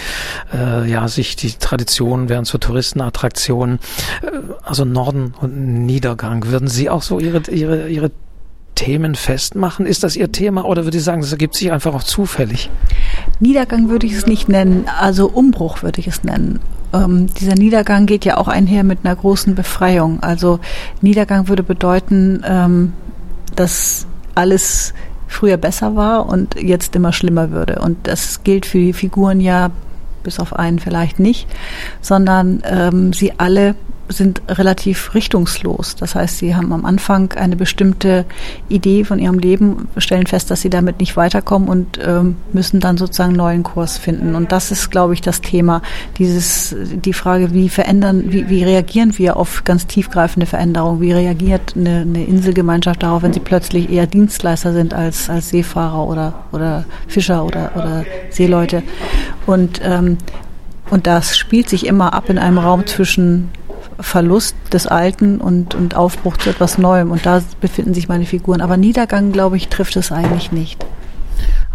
äh, 0.52 0.90
ja 0.90 1.06
sich 1.08 1.36
die 1.36 1.52
Traditionen 1.52 2.28
werden 2.28 2.46
zur 2.46 2.60
Touristenattraktion. 2.60 3.78
Äh, 4.22 4.28
also 4.62 4.84
Norden 4.84 5.34
und 5.40 5.84
Niedergang. 5.84 6.46
Würden 6.46 6.68
Sie 6.68 6.88
auch 6.88 7.02
so 7.02 7.20
Ihre 7.20 7.42
ihre 7.50 7.88
ihre 7.88 8.10
Themen 8.80 9.14
festmachen? 9.14 9.84
Ist 9.84 10.04
das 10.04 10.16
Ihr 10.16 10.32
Thema 10.32 10.64
oder 10.64 10.84
würde 10.84 10.96
ich 10.96 11.04
sagen, 11.04 11.20
das 11.20 11.32
ergibt 11.32 11.54
sich 11.54 11.70
einfach 11.70 11.92
auch 11.92 12.02
zufällig? 12.02 12.70
Niedergang 13.38 13.90
würde 13.90 14.06
ich 14.06 14.14
es 14.14 14.26
nicht 14.26 14.48
nennen, 14.48 14.86
also 14.98 15.28
Umbruch 15.28 15.82
würde 15.82 16.00
ich 16.00 16.06
es 16.06 16.24
nennen. 16.24 16.60
Ähm, 16.94 17.26
dieser 17.34 17.56
Niedergang 17.56 18.06
geht 18.06 18.24
ja 18.24 18.38
auch 18.38 18.48
einher 18.48 18.82
mit 18.82 19.00
einer 19.04 19.14
großen 19.14 19.54
Befreiung. 19.54 20.22
Also 20.22 20.60
Niedergang 21.02 21.46
würde 21.48 21.62
bedeuten, 21.62 22.42
ähm, 22.48 22.94
dass 23.54 24.06
alles 24.34 24.94
früher 25.28 25.58
besser 25.58 25.94
war 25.94 26.26
und 26.26 26.54
jetzt 26.54 26.96
immer 26.96 27.12
schlimmer 27.12 27.50
würde. 27.50 27.80
Und 27.80 28.06
das 28.06 28.44
gilt 28.44 28.64
für 28.64 28.78
die 28.78 28.94
Figuren 28.94 29.40
ja 29.40 29.70
bis 30.22 30.40
auf 30.40 30.56
einen 30.58 30.78
vielleicht 30.78 31.20
nicht, 31.20 31.46
sondern 32.00 32.62
ähm, 32.64 33.12
sie 33.12 33.38
alle 33.38 33.74
sind 34.10 34.42
relativ 34.48 35.14
richtungslos. 35.14 35.96
Das 35.96 36.14
heißt, 36.14 36.38
sie 36.38 36.54
haben 36.54 36.72
am 36.72 36.84
Anfang 36.84 37.32
eine 37.32 37.56
bestimmte 37.56 38.24
Idee 38.68 39.04
von 39.04 39.18
ihrem 39.18 39.38
Leben, 39.38 39.88
stellen 39.96 40.26
fest, 40.26 40.50
dass 40.50 40.60
sie 40.60 40.70
damit 40.70 41.00
nicht 41.00 41.16
weiterkommen 41.16 41.68
und 41.68 41.98
ähm, 42.04 42.36
müssen 42.52 42.80
dann 42.80 42.98
sozusagen 42.98 43.30
einen 43.30 43.38
neuen 43.38 43.62
Kurs 43.62 43.98
finden. 43.98 44.34
Und 44.34 44.52
das 44.52 44.70
ist, 44.70 44.90
glaube 44.90 45.14
ich, 45.14 45.20
das 45.20 45.40
Thema. 45.40 45.82
Dieses, 46.18 46.74
die 46.78 47.12
Frage, 47.12 47.52
wie 47.54 47.68
verändern, 47.68 48.24
wie, 48.26 48.48
wie 48.48 48.64
reagieren 48.64 49.16
wir 49.16 49.36
auf 49.36 49.64
ganz 49.64 49.86
tiefgreifende 49.86 50.46
Veränderungen? 50.46 51.00
Wie 51.00 51.12
reagiert 51.12 51.74
eine, 51.76 52.00
eine 52.00 52.24
Inselgemeinschaft 52.24 53.02
darauf, 53.02 53.22
wenn 53.22 53.32
sie 53.32 53.40
plötzlich 53.40 53.90
eher 53.90 54.06
Dienstleister 54.06 54.72
sind 54.72 54.92
als, 54.92 55.30
als 55.30 55.50
Seefahrer 55.50 56.06
oder, 56.06 56.44
oder 56.52 56.84
Fischer 57.06 57.44
oder, 57.44 57.72
oder 57.76 58.04
Seeleute? 58.30 58.82
Und 59.46 59.80
ähm, 59.84 60.18
und 60.90 61.06
das 61.06 61.38
spielt 61.38 61.68
sich 61.68 61.86
immer 61.86 62.12
ab 62.12 62.28
in 62.28 62.38
einem 62.38 62.58
Raum 62.58 62.86
zwischen 62.86 63.48
Verlust 64.02 64.56
des 64.72 64.86
Alten 64.86 65.40
und, 65.40 65.74
und 65.74 65.94
Aufbruch 65.94 66.36
zu 66.36 66.50
etwas 66.50 66.78
Neuem. 66.78 67.10
Und 67.10 67.26
da 67.26 67.42
befinden 67.60 67.94
sich 67.94 68.08
meine 68.08 68.26
Figuren. 68.26 68.60
Aber 68.60 68.76
Niedergang, 68.76 69.32
glaube 69.32 69.56
ich, 69.56 69.68
trifft 69.68 69.96
es 69.96 70.12
eigentlich 70.12 70.52
nicht. 70.52 70.84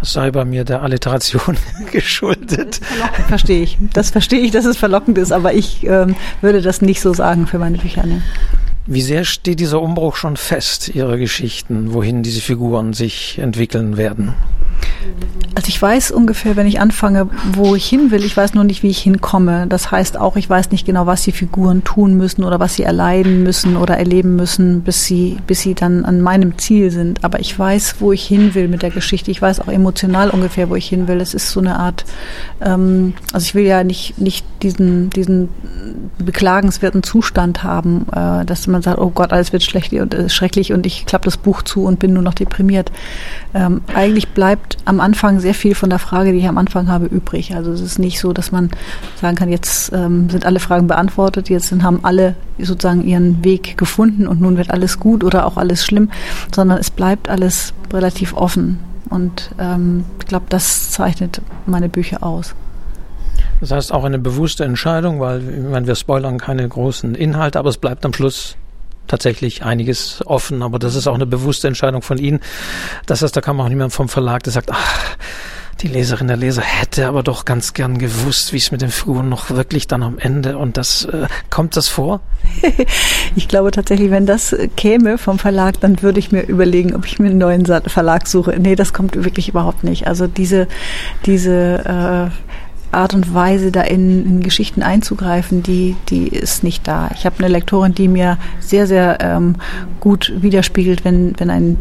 Das 0.00 0.12
sei 0.12 0.30
bei 0.30 0.44
mir 0.44 0.64
der 0.64 0.82
Alliteration 0.82 1.56
geschuldet. 1.92 2.80
Verstehe 3.28 3.62
ich. 3.62 3.78
Das 3.92 4.10
verstehe 4.10 4.40
ich, 4.40 4.50
dass 4.50 4.64
es 4.64 4.76
verlockend 4.76 5.18
ist, 5.18 5.32
aber 5.32 5.54
ich 5.54 5.84
ähm, 5.86 6.14
würde 6.40 6.60
das 6.60 6.82
nicht 6.82 7.00
so 7.00 7.14
sagen 7.14 7.46
für 7.46 7.58
meine 7.58 7.78
Bücher. 7.78 8.04
Ne? 8.06 8.22
Wie 8.86 9.02
sehr 9.02 9.24
steht 9.24 9.58
dieser 9.58 9.80
Umbruch 9.80 10.14
schon 10.14 10.36
fest, 10.36 10.90
Ihre 10.94 11.18
Geschichten, 11.18 11.92
wohin 11.92 12.22
diese 12.22 12.40
Figuren 12.40 12.92
sich 12.92 13.38
entwickeln 13.38 13.96
werden? 13.96 14.34
Also 15.54 15.68
ich 15.68 15.80
weiß 15.80 16.10
ungefähr, 16.10 16.54
wenn 16.56 16.66
ich 16.66 16.80
anfange, 16.80 17.30
wo 17.54 17.74
ich 17.74 17.86
hin 17.86 18.10
will. 18.10 18.24
Ich 18.24 18.36
weiß 18.36 18.52
nur 18.52 18.64
nicht, 18.64 18.82
wie 18.82 18.90
ich 18.90 18.98
hinkomme. 18.98 19.66
Das 19.66 19.90
heißt 19.90 20.18
auch, 20.18 20.36
ich 20.36 20.50
weiß 20.50 20.70
nicht 20.70 20.84
genau, 20.84 21.06
was 21.06 21.22
die 21.22 21.32
Figuren 21.32 21.82
tun 21.82 22.14
müssen 22.14 22.44
oder 22.44 22.60
was 22.60 22.74
sie 22.74 22.82
erleiden 22.82 23.42
müssen 23.42 23.78
oder 23.78 23.96
erleben 23.96 24.36
müssen, 24.36 24.82
bis 24.82 25.04
sie, 25.04 25.38
bis 25.46 25.62
sie 25.62 25.74
dann 25.74 26.04
an 26.04 26.20
meinem 26.20 26.58
Ziel 26.58 26.90
sind. 26.90 27.24
Aber 27.24 27.40
ich 27.40 27.58
weiß, 27.58 27.96
wo 28.00 28.12
ich 28.12 28.26
hin 28.26 28.54
will 28.54 28.68
mit 28.68 28.82
der 28.82 28.90
Geschichte. 28.90 29.30
Ich 29.30 29.40
weiß 29.40 29.60
auch 29.60 29.68
emotional 29.68 30.28
ungefähr, 30.28 30.68
wo 30.68 30.76
ich 30.76 30.88
hin 30.88 31.08
will. 31.08 31.22
Es 31.22 31.32
ist 31.32 31.50
so 31.50 31.60
eine 31.60 31.78
Art, 31.78 32.04
ähm, 32.60 33.14
also 33.32 33.44
ich 33.46 33.54
will 33.54 33.64
ja 33.64 33.82
nicht, 33.82 34.18
nicht 34.18 34.44
diesen, 34.62 35.08
diesen 35.08 35.48
beklagenswerten 36.18 37.02
Zustand 37.02 37.62
haben, 37.62 38.06
äh, 38.12 38.44
dass 38.44 38.66
man 38.66 38.82
sagt, 38.82 38.98
oh 38.98 39.10
Gott, 39.10 39.32
alles 39.32 39.52
wird 39.52 39.62
schlecht 39.62 39.92
und 39.94 40.14
äh, 40.14 40.28
schrecklich 40.28 40.72
und 40.72 40.86
ich 40.86 41.06
klappe 41.06 41.24
das 41.24 41.36
Buch 41.36 41.62
zu 41.62 41.84
und 41.84 41.98
bin 41.98 42.12
nur 42.12 42.22
noch 42.22 42.34
deprimiert. 42.34 42.90
Ähm, 43.54 43.80
eigentlich 43.94 44.28
bleibt 44.28 44.76
am 44.84 44.95
Anfang 45.00 45.40
sehr 45.40 45.54
viel 45.54 45.74
von 45.74 45.90
der 45.90 45.98
Frage, 45.98 46.32
die 46.32 46.38
ich 46.38 46.48
am 46.48 46.58
Anfang 46.58 46.88
habe, 46.88 47.06
übrig. 47.06 47.54
Also 47.54 47.72
es 47.72 47.80
ist 47.80 47.98
nicht 47.98 48.20
so, 48.20 48.32
dass 48.32 48.52
man 48.52 48.70
sagen 49.20 49.36
kann, 49.36 49.48
jetzt 49.48 49.92
ähm, 49.92 50.28
sind 50.30 50.46
alle 50.46 50.60
Fragen 50.60 50.86
beantwortet, 50.86 51.48
jetzt 51.48 51.72
haben 51.82 52.00
alle 52.02 52.34
sozusagen 52.58 53.04
ihren 53.04 53.44
Weg 53.44 53.76
gefunden 53.76 54.26
und 54.26 54.40
nun 54.40 54.56
wird 54.56 54.70
alles 54.70 54.98
gut 54.98 55.24
oder 55.24 55.46
auch 55.46 55.56
alles 55.56 55.84
schlimm, 55.84 56.10
sondern 56.54 56.78
es 56.78 56.90
bleibt 56.90 57.28
alles 57.28 57.74
relativ 57.92 58.34
offen. 58.34 58.78
Und 59.08 59.50
ähm, 59.58 60.04
ich 60.20 60.26
glaube, 60.26 60.46
das 60.48 60.90
zeichnet 60.90 61.40
meine 61.66 61.88
Bücher 61.88 62.22
aus. 62.22 62.54
Das 63.60 63.70
heißt 63.70 63.92
auch 63.92 64.04
eine 64.04 64.18
bewusste 64.18 64.64
Entscheidung, 64.64 65.20
weil 65.20 65.40
ich 65.48 65.70
meine, 65.70 65.86
wir 65.86 65.94
spoilern 65.94 66.38
keine 66.38 66.68
großen 66.68 67.14
Inhalte, 67.14 67.58
aber 67.58 67.70
es 67.70 67.78
bleibt 67.78 68.04
am 68.04 68.12
Schluss 68.12 68.56
tatsächlich 69.06 69.64
einiges 69.64 70.22
offen. 70.26 70.62
Aber 70.62 70.78
das 70.78 70.94
ist 70.94 71.06
auch 71.06 71.14
eine 71.14 71.26
bewusste 71.26 71.68
Entscheidung 71.68 72.02
von 72.02 72.18
Ihnen. 72.18 72.40
Das 73.06 73.22
heißt, 73.22 73.36
da 73.36 73.40
kam 73.40 73.60
auch 73.60 73.68
niemand 73.68 73.92
vom 73.92 74.08
Verlag, 74.08 74.42
der 74.42 74.52
sagt, 74.52 74.70
ach, 74.72 75.16
die 75.82 75.88
Leserin, 75.88 76.26
der 76.26 76.38
Leser 76.38 76.62
hätte 76.62 77.06
aber 77.06 77.22
doch 77.22 77.44
ganz 77.44 77.74
gern 77.74 77.98
gewusst, 77.98 78.52
wie 78.52 78.56
es 78.56 78.70
mit 78.70 78.80
den 78.80 78.88
Figuren 78.88 79.28
noch 79.28 79.50
wirklich 79.50 79.86
dann 79.86 80.02
am 80.02 80.18
Ende 80.18 80.56
und 80.56 80.78
das 80.78 81.04
äh, 81.04 81.26
kommt 81.50 81.76
das 81.76 81.88
vor? 81.88 82.20
ich 83.36 83.46
glaube 83.46 83.72
tatsächlich, 83.72 84.10
wenn 84.10 84.24
das 84.24 84.56
käme 84.76 85.18
vom 85.18 85.38
Verlag, 85.38 85.78
dann 85.80 86.00
würde 86.02 86.18
ich 86.18 86.32
mir 86.32 86.42
überlegen, 86.46 86.94
ob 86.94 87.04
ich 87.04 87.18
mir 87.18 87.28
einen 87.28 87.38
neuen 87.38 87.66
Verlag 87.66 88.26
suche. 88.26 88.58
Nee, 88.58 88.74
das 88.74 88.94
kommt 88.94 89.22
wirklich 89.22 89.50
überhaupt 89.50 89.84
nicht. 89.84 90.06
Also 90.06 90.26
diese 90.26 90.66
diese 91.26 92.30
äh, 92.32 92.45
Art 92.96 93.14
und 93.14 93.34
Weise, 93.34 93.70
da 93.70 93.82
in, 93.82 94.24
in 94.26 94.42
Geschichten 94.42 94.82
einzugreifen, 94.82 95.62
die, 95.62 95.96
die 96.08 96.28
ist 96.28 96.64
nicht 96.64 96.88
da. 96.88 97.10
Ich 97.14 97.26
habe 97.26 97.38
eine 97.38 97.48
Lektorin, 97.48 97.94
die 97.94 98.08
mir 98.08 98.38
sehr, 98.58 98.86
sehr 98.86 99.18
ähm, 99.20 99.56
gut 100.00 100.32
widerspiegelt, 100.36 101.04
wenn, 101.04 101.38
wenn 101.38 101.50
ein 101.50 101.76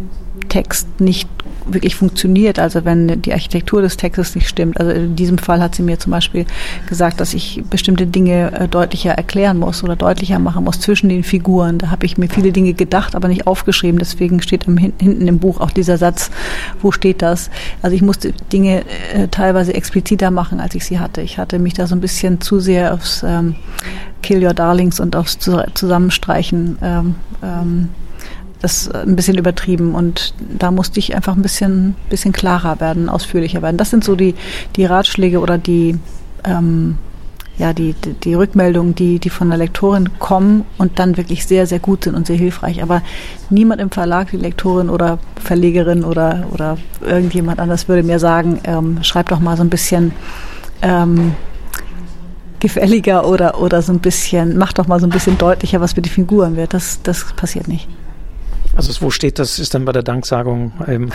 Text 0.48 1.00
nicht 1.00 1.30
wirklich 1.68 1.96
funktioniert, 1.96 2.60
also 2.60 2.86
wenn 2.86 3.22
die 3.22 3.34
Architektur 3.34 3.82
des 3.82 3.98
Textes 3.98 4.36
nicht 4.36 4.48
stimmt. 4.48 4.80
Also 4.80 4.92
in 4.92 5.16
diesem 5.16 5.38
Fall 5.38 5.62
hat 5.62 5.76
sie 5.76 5.84
mir 5.84 6.00
zum 6.00 6.12
Beispiel 6.12 6.46
gesagt, 6.88 7.20
dass 7.20 7.34
ich 7.34 7.64
bestimmte 7.70 8.06
Dinge 8.06 8.52
äh, 8.54 8.68
deutlicher 8.68 9.12
erklären 9.12 9.58
muss 9.58 9.84
oder 9.84 9.96
deutlicher 9.96 10.40
machen 10.40 10.64
muss 10.64 10.80
zwischen 10.80 11.10
den 11.10 11.24
Figuren. 11.24 11.78
Da 11.78 11.90
habe 11.90 12.06
ich 12.06 12.18
mir 12.18 12.30
viele 12.30 12.52
Dinge 12.52 12.74
gedacht, 12.74 13.16
aber 13.16 13.28
nicht 13.28 13.48
aufgeschrieben. 13.48 14.00
Deswegen 14.00 14.42
steht 14.42 14.68
im, 14.68 14.78
hinten 14.78 15.28
im 15.28 15.40
Buch 15.40 15.60
auch 15.60 15.72
dieser 15.72 15.98
Satz, 15.98 16.30
wo 16.82 16.92
steht 16.92 17.22
das? 17.22 17.50
Also 17.82 17.96
ich 17.96 18.02
musste 18.02 18.32
Dinge 18.54 18.84
äh, 19.14 19.28
teilweise 19.30 19.74
expliziter 19.74 20.32
machen, 20.32 20.60
als 20.60 20.76
ich 20.76 20.86
sie 20.86 21.00
hatte. 21.00 21.22
Ich 21.22 21.38
hatte 21.38 21.60
mich 21.60 21.74
da 21.74 21.88
so 21.88 21.96
ein 21.96 22.02
bisschen 22.02 22.42
zu 22.42 22.60
sehr 22.60 22.94
aufs 22.94 23.24
ähm, 23.24 23.56
Kill 24.22 24.44
Your 24.44 24.54
Darlings 24.54 25.00
und 25.00 25.16
aufs 25.16 25.38
Zusammenstreichen 25.40 26.78
ähm, 26.82 27.16
ähm, 27.44 27.90
das 28.66 28.90
ein 28.90 29.16
bisschen 29.16 29.38
übertrieben 29.38 29.94
und 29.94 30.34
da 30.58 30.72
musste 30.72 31.00
ich 31.00 31.16
einfach 31.16 31.36
ein 31.36 31.44
bisschen, 31.44 31.96
bisschen 32.10 32.34
klarer 32.34 32.80
werden, 32.80 33.10
ausführlicher 33.10 33.62
werden. 33.62 33.78
Das 33.78 33.92
sind 33.92 34.04
so 34.04 34.16
die, 34.16 34.34
die 34.76 34.86
Ratschläge 34.86 35.40
oder 35.40 35.60
die, 35.60 36.00
ähm, 36.44 36.98
ja, 37.58 37.74
die, 37.74 37.94
die, 37.94 38.14
die 38.14 38.34
Rückmeldungen, 38.34 38.96
die, 38.96 39.20
die 39.20 39.30
von 39.30 39.50
der 39.50 39.60
Lektorin 39.60 40.18
kommen 40.18 40.66
und 40.80 40.98
dann 40.98 41.16
wirklich 41.16 41.46
sehr, 41.46 41.68
sehr 41.68 41.80
gut 41.80 42.06
sind 42.06 42.16
und 42.16 42.26
sehr 42.26 42.38
hilfreich. 42.38 42.82
Aber 42.82 43.04
niemand 43.52 43.82
im 43.82 43.92
Verlag, 43.92 44.32
die 44.32 44.38
Lektorin 44.38 44.90
oder 44.90 45.20
Verlegerin 45.42 46.04
oder, 46.04 46.48
oder 46.52 46.78
irgendjemand 47.02 47.60
anders 47.60 47.88
würde 47.88 48.04
mir 48.04 48.20
sagen, 48.20 48.60
ähm, 48.64 48.98
schreib 49.04 49.30
doch 49.30 49.40
mal 49.40 49.56
so 49.56 49.64
ein 49.64 49.70
bisschen 49.70 50.12
ähm, 50.82 51.36
gefälliger 52.60 53.28
oder, 53.28 53.62
oder 53.62 53.84
so 53.84 53.94
ein 53.94 54.00
bisschen, 54.00 54.58
mach 54.58 54.74
doch 54.74 54.88
mal 54.88 55.00
so 55.00 55.06
ein 55.06 55.12
bisschen 55.12 55.38
deutlicher, 55.38 55.82
was 55.82 55.96
mit 55.96 56.06
den 56.06 56.12
Figuren 56.12 56.56
wird. 56.56 56.74
Das, 56.74 57.02
das 57.04 57.26
passiert 57.36 57.68
nicht. 57.68 57.88
Also 58.76 58.94
wo 59.02 59.10
steht 59.10 59.40
das, 59.40 59.60
ist 59.60 59.74
dann 59.74 59.86
bei 59.86 59.92
der 59.92 60.04
Danksagung 60.04 60.74
ähm, 60.88 61.12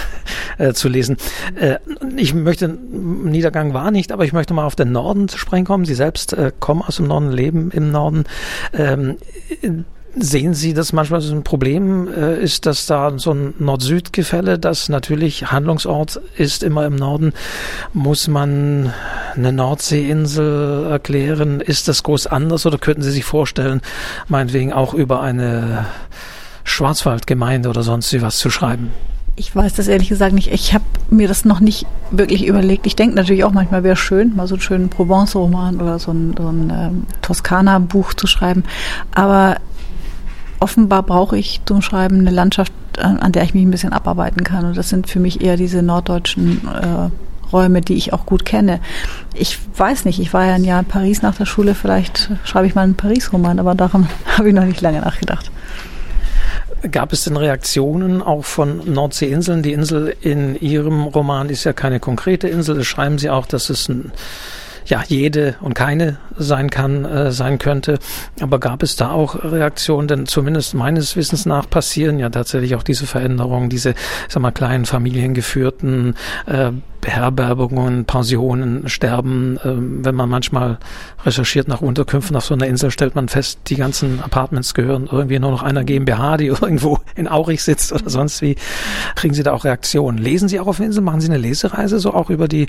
äh, 0.59 0.73
zu 0.73 0.89
lesen. 0.89 1.17
Äh, 1.55 1.77
ich 2.17 2.35
möchte, 2.35 2.69
Niedergang 2.69 3.75
war 3.75 3.91
nicht, 3.91 4.13
aber 4.13 4.25
ich 4.25 4.33
möchte 4.33 4.55
mal 4.55 4.65
auf 4.65 4.77
den 4.77 4.93
Norden 4.93 5.29
zu 5.29 5.39
sprechen 5.39 5.65
kommen. 5.65 5.85
Sie 5.85 5.95
selbst 5.95 6.33
äh, 6.33 6.53
kommen 6.59 6.83
aus 6.83 6.97
dem 6.97 7.07
Norden, 7.07 7.31
leben 7.31 7.71
im 7.71 7.91
Norden. 7.91 8.25
Ähm, 8.73 9.17
Sehen 10.17 10.55
Sie 10.55 10.75
das 10.75 10.93
manchmal 10.93 11.21
so 11.21 11.33
ein 11.33 11.45
Problem 11.45 12.09
äh, 12.09 12.43
ist, 12.43 12.67
dass 12.67 12.87
da 12.87 13.17
so 13.17 13.33
ein 13.33 13.55
Nord-Süd-Gefälle, 13.61 14.59
das 14.59 14.89
natürlich 14.89 15.53
Handlungsort 15.53 16.21
ist 16.37 16.65
immer 16.65 16.85
im 16.85 16.97
Norden, 16.97 17.33
muss 17.93 18.27
man 18.27 18.93
eine 19.37 19.53
Nordseeinsel 19.53 20.89
erklären? 20.91 21.61
Ist 21.61 21.87
das 21.87 22.03
groß 22.03 22.27
anders 22.27 22.67
oder 22.67 22.79
könnten 22.79 23.03
Sie 23.03 23.13
sich 23.13 23.25
vorstellen, 23.25 23.83
meinetwegen 24.27 24.73
auch 24.73 24.95
über 24.95 25.21
eine 25.21 25.87
Schwarzwaldgemeinde 26.71 27.69
oder 27.69 27.83
sonst 27.83 28.13
wie 28.13 28.23
was 28.23 28.39
zu 28.39 28.51
schreiben? 28.51 28.91
Ich 29.37 29.55
weiß 29.55 29.75
das 29.75 29.89
ehrlich 29.89 30.09
gesagt 30.09 30.35
nicht. 30.35 30.53
Ich 30.53 30.75
habe 30.75 30.85
mir 31.09 31.29
das 31.29 31.45
noch 31.45 31.61
nicht 31.61 31.87
wirklich 32.11 32.47
überlegt. 32.47 32.87
Ich 32.87 32.97
denke 32.97 33.17
natürlich 33.17 33.45
auch 33.45 33.53
manchmal 33.53 33.85
wäre 33.85 33.97
schön, 33.97 34.37
mal 34.37 34.47
so 34.47 34.55
einen 34.55 34.63
schönen 34.63 34.89
Provence-Roman 34.89 35.81
oder 35.81 35.99
so 35.99 36.13
ein, 36.13 36.35
so 36.37 36.49
ein 36.49 36.71
ähm, 36.71 37.07
Toskana-Buch 37.23 38.15
zu 38.15 38.27
schreiben. 38.27 38.65
Aber 39.15 39.57
offenbar 40.59 41.03
brauche 41.03 41.39
ich 41.39 41.61
zum 41.65 41.81
Schreiben 41.81 42.21
eine 42.21 42.31
Landschaft, 42.31 42.73
an 42.99 43.33
der 43.33 43.45
ich 43.45 43.55
mich 43.55 43.65
ein 43.65 43.71
bisschen 43.71 43.93
abarbeiten 43.93 44.45
kann. 44.45 44.67
Und 44.67 44.77
das 44.77 44.91
sind 44.91 45.09
für 45.09 45.21
mich 45.21 45.41
eher 45.41 45.57
diese 45.57 45.83
norddeutschen 45.83 46.61
äh, 46.69 47.11
Räume, 47.53 47.81
die 47.81 47.95
ich 47.95 48.13
auch 48.13 48.27
gut 48.27 48.45
kenne. 48.45 48.81
Ich 49.35 49.59
weiß 49.77 50.05
nicht, 50.05 50.21
ich 50.21 50.33
war 50.33 50.45
ja 50.45 50.55
ein 50.55 50.65
Jahr 50.65 50.81
in 50.81 50.87
Paris 50.87 51.23
nach 51.23 51.35
der 51.35 51.47
Schule, 51.47 51.75
vielleicht 51.75 52.31
schreibe 52.45 52.67
ich 52.67 52.75
mal 52.75 52.83
einen 52.83 52.95
Paris-Roman, 52.95 53.59
aber 53.59 53.75
daran 53.75 54.09
habe 54.37 54.49
ich 54.49 54.55
noch 54.55 54.65
nicht 54.65 54.81
lange 54.81 55.01
nachgedacht. 55.01 55.51
Gab 56.91 57.13
es 57.13 57.25
denn 57.25 57.37
Reaktionen 57.37 58.23
auch 58.23 58.45
von 58.45 58.93
Nordseeinseln? 58.93 59.63
Die 59.63 59.73
Insel 59.73 60.15
in 60.21 60.59
Ihrem 60.59 61.03
Roman 61.05 61.51
ist 61.51 61.65
ja 61.65 61.73
keine 61.73 62.01
konkrete 62.01 62.49
Insel. 62.49 62.77
Das 62.77 62.87
schreiben 62.87 63.19
Sie 63.19 63.29
auch, 63.29 63.47
dass 63.47 63.69
es 63.69 63.89
ein 63.89 64.13
ja, 64.87 65.05
jede 65.07 65.57
und 65.61 65.75
keine 65.75 66.19
sein 66.37 66.71
kann, 66.71 67.05
äh, 67.05 67.33
sein 67.33 67.59
könnte. 67.59 67.99
Aber 68.41 68.59
gab 68.59 68.83
es 68.83 68.97
da 68.97 69.11
auch 69.11 69.45
Reaktionen? 69.45 70.09
Denn 70.09 70.27
zumindest 70.27 70.75
meines 70.75 71.17
Wissens 71.17 71.47
nach 71.47 71.69
passieren 71.69 72.19
ja 72.19 72.31
tatsächlich 72.31 72.75
auch 72.75 72.83
diese 72.83 73.07
Veränderungen, 73.07 73.69
diese, 73.69 73.95
sag 74.29 74.43
mal, 74.43 74.51
kleinen 74.51 74.87
familiengeführten 74.87 76.17
äh, 76.47 76.73
Beherbergungen, 77.11 78.05
Pensionen 78.05 78.89
sterben. 78.89 79.59
Ähm, 79.65 80.05
wenn 80.05 80.15
man 80.15 80.29
manchmal 80.29 80.79
recherchiert 81.25 81.67
nach 81.67 81.81
Unterkünften 81.81 82.37
auf 82.37 82.45
so 82.45 82.55
einer 82.55 82.69
Insel, 82.69 82.93
stellt 82.93 83.17
man 83.17 83.29
fest, 83.29 83.59
die 83.67 83.75
ganzen 83.75 84.23
Apartments 84.23 84.75
gehören 84.75 85.09
irgendwie 85.11 85.41
nur 85.41 85.51
noch 85.51 85.65
einer 85.65 85.83
GmbH, 85.83 86.37
die 86.37 86.47
irgendwo 86.47 86.99
in 87.17 87.27
Aurich 87.27 87.65
sitzt 87.65 87.93
oder 87.93 88.09
sonst 88.09 88.43
wie. 88.43 88.55
Kriegen 89.17 89.35
Sie 89.35 89.43
da 89.43 89.53
auch 89.53 89.65
Reaktionen? 89.65 90.19
Lesen 90.19 90.49
Sie 90.49 90.61
auch 90.61 90.69
auf 90.69 90.77
der 90.77 90.87
Insel? 90.87 91.03
Machen 91.03 91.21
Sie 91.21 91.29
eine 91.29 91.39
Lesereise 91.39 91.99
so 91.99 92.15
auch 92.15 92.31
über 92.31 92.47
die 92.47 92.69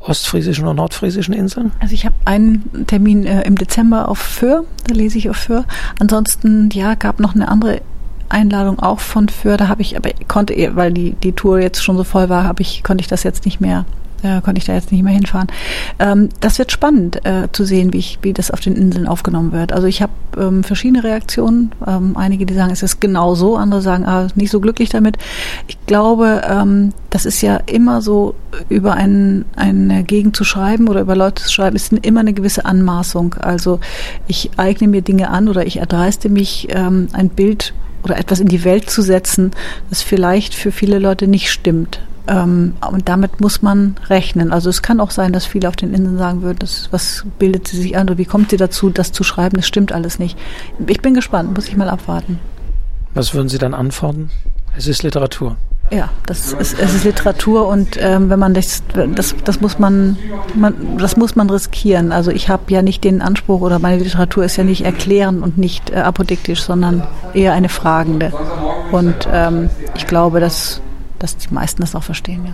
ostfriesischen 0.00 0.64
oder 0.64 0.74
nordfriesischen 0.74 1.32
Inseln? 1.32 1.72
Also 1.80 1.94
ich 1.94 2.04
habe 2.04 2.14
einen 2.26 2.86
Termin 2.86 3.24
äh, 3.24 3.42
im 3.42 3.56
Dezember 3.56 4.08
auf 4.10 4.18
Föhr, 4.18 4.64
da 4.86 4.94
lese 4.94 5.16
ich 5.16 5.30
auf 5.30 5.36
Föhr. 5.36 5.64
Ansonsten, 5.98 6.68
ja, 6.74 6.94
gab 6.94 7.20
noch 7.20 7.34
eine 7.34 7.48
andere 7.48 7.80
Einladung 8.28 8.78
auch 8.78 9.00
von 9.00 9.28
Föhr, 9.28 9.56
da 9.56 9.68
habe 9.68 9.82
ich, 9.82 9.96
aber 9.96 10.10
konnte, 10.28 10.54
weil 10.74 10.92
die, 10.92 11.12
die 11.12 11.32
Tour 11.32 11.60
jetzt 11.60 11.82
schon 11.82 11.96
so 11.96 12.04
voll 12.04 12.28
war, 12.28 12.44
habe 12.44 12.62
ich, 12.62 12.82
konnte 12.82 13.02
ich 13.02 13.08
das 13.08 13.22
jetzt 13.22 13.44
nicht 13.44 13.60
mehr 13.60 13.84
äh, 14.22 14.40
konnte 14.40 14.58
ich 14.58 14.64
da 14.64 14.74
jetzt 14.74 14.92
nicht 14.92 15.02
mehr 15.02 15.12
hinfahren. 15.12 15.48
Ähm, 15.98 16.28
das 16.40 16.58
wird 16.58 16.72
spannend 16.72 17.24
äh, 17.24 17.48
zu 17.52 17.64
sehen, 17.64 17.92
wie, 17.92 17.98
ich, 17.98 18.18
wie 18.22 18.32
das 18.32 18.50
auf 18.50 18.60
den 18.60 18.74
Inseln 18.74 19.06
aufgenommen 19.06 19.52
wird. 19.52 19.72
Also 19.72 19.86
ich 19.86 20.02
habe 20.02 20.12
ähm, 20.36 20.64
verschiedene 20.64 21.04
Reaktionen. 21.04 21.72
Ähm, 21.86 22.16
einige, 22.16 22.46
die 22.46 22.54
sagen, 22.54 22.72
es 22.72 22.82
ist 22.82 23.00
genau 23.00 23.34
so, 23.34 23.56
andere 23.56 23.82
sagen, 23.82 24.04
ah, 24.06 24.28
nicht 24.34 24.50
so 24.50 24.60
glücklich 24.60 24.88
damit. 24.88 25.16
Ich 25.68 25.78
glaube, 25.86 26.42
ähm, 26.48 26.92
das 27.10 27.26
ist 27.26 27.40
ja 27.42 27.56
immer 27.66 28.02
so, 28.02 28.34
über 28.68 28.94
einen, 28.94 29.44
eine 29.54 30.02
Gegend 30.02 30.36
zu 30.36 30.44
schreiben 30.44 30.88
oder 30.88 31.00
über 31.00 31.16
Leute 31.16 31.42
zu 31.42 31.52
schreiben, 31.52 31.76
ist 31.76 31.92
immer 31.92 32.20
eine 32.20 32.32
gewisse 32.32 32.64
Anmaßung. 32.64 33.34
Also 33.34 33.80
ich 34.26 34.50
eigne 34.56 34.88
mir 34.88 35.02
Dinge 35.02 35.30
an 35.30 35.48
oder 35.48 35.66
ich 35.66 35.78
erdreiste 35.78 36.28
mich, 36.28 36.68
ähm, 36.70 37.08
ein 37.12 37.28
Bild 37.28 37.74
oder 38.06 38.18
etwas 38.18 38.38
in 38.38 38.46
die 38.46 38.62
Welt 38.62 38.88
zu 38.88 39.02
setzen, 39.02 39.50
das 39.90 40.00
vielleicht 40.00 40.54
für 40.54 40.70
viele 40.70 41.00
Leute 41.00 41.26
nicht 41.26 41.50
stimmt. 41.50 42.00
Ähm, 42.28 42.74
und 42.88 43.08
damit 43.08 43.40
muss 43.40 43.62
man 43.62 43.96
rechnen. 44.08 44.52
Also 44.52 44.70
es 44.70 44.80
kann 44.80 45.00
auch 45.00 45.10
sein, 45.10 45.32
dass 45.32 45.44
viele 45.44 45.68
auf 45.68 45.74
den 45.74 45.92
Inseln 45.92 46.18
sagen 46.18 46.42
würden, 46.42 46.58
das, 46.60 46.88
was 46.92 47.24
bildet 47.40 47.66
sie 47.66 47.80
sich 47.80 47.96
an 47.96 48.08
oder 48.08 48.18
wie 48.18 48.24
kommt 48.24 48.50
sie 48.50 48.56
dazu, 48.56 48.90
das 48.90 49.10
zu 49.10 49.24
schreiben? 49.24 49.56
Das 49.56 49.66
stimmt 49.66 49.90
alles 49.90 50.20
nicht. 50.20 50.38
Ich 50.86 51.00
bin 51.00 51.14
gespannt, 51.14 51.52
muss 51.52 51.66
ich 51.66 51.76
mal 51.76 51.88
abwarten. 51.88 52.38
Was 53.14 53.34
würden 53.34 53.48
Sie 53.48 53.58
dann 53.58 53.74
antworten? 53.74 54.30
Es 54.76 54.86
ist 54.86 55.02
Literatur. 55.02 55.56
Ja, 55.90 56.10
das 56.26 56.52
ist, 56.52 56.78
es 56.78 56.94
ist 56.94 57.04
Literatur 57.04 57.68
und 57.68 57.96
ähm, 58.00 58.28
wenn 58.28 58.40
man 58.40 58.54
das, 58.54 58.82
das, 59.14 59.36
das 59.44 59.60
muss 59.60 59.78
man, 59.78 60.18
man, 60.54 60.98
das 60.98 61.16
muss 61.16 61.36
man 61.36 61.48
riskieren. 61.48 62.10
Also 62.10 62.32
ich 62.32 62.48
habe 62.48 62.64
ja 62.68 62.82
nicht 62.82 63.04
den 63.04 63.22
Anspruch 63.22 63.60
oder 63.60 63.78
meine 63.78 64.02
Literatur 64.02 64.44
ist 64.44 64.56
ja 64.56 64.64
nicht 64.64 64.84
erklärend 64.84 65.42
und 65.44 65.58
nicht 65.58 65.90
äh, 65.90 65.96
apodiktisch, 65.96 66.62
sondern 66.62 67.06
eher 67.34 67.52
eine 67.52 67.68
fragende. 67.68 68.32
Und 68.90 69.28
ähm, 69.32 69.70
ich 69.94 70.08
glaube, 70.08 70.40
dass, 70.40 70.80
dass 71.20 71.36
die 71.36 71.54
meisten 71.54 71.82
das 71.82 71.94
auch 71.94 72.02
verstehen. 72.02 72.46
Ja. 72.46 72.52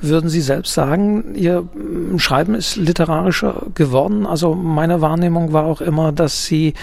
Würden 0.00 0.30
Sie 0.30 0.40
selbst 0.40 0.74
sagen, 0.74 1.34
Ihr 1.34 1.68
Schreiben 2.16 2.54
ist 2.54 2.76
literarischer 2.76 3.66
geworden? 3.74 4.26
Also 4.26 4.54
meine 4.54 5.00
Wahrnehmung 5.00 5.52
war 5.52 5.64
auch 5.64 5.80
immer, 5.80 6.12
dass 6.12 6.44
Sie, 6.44 6.74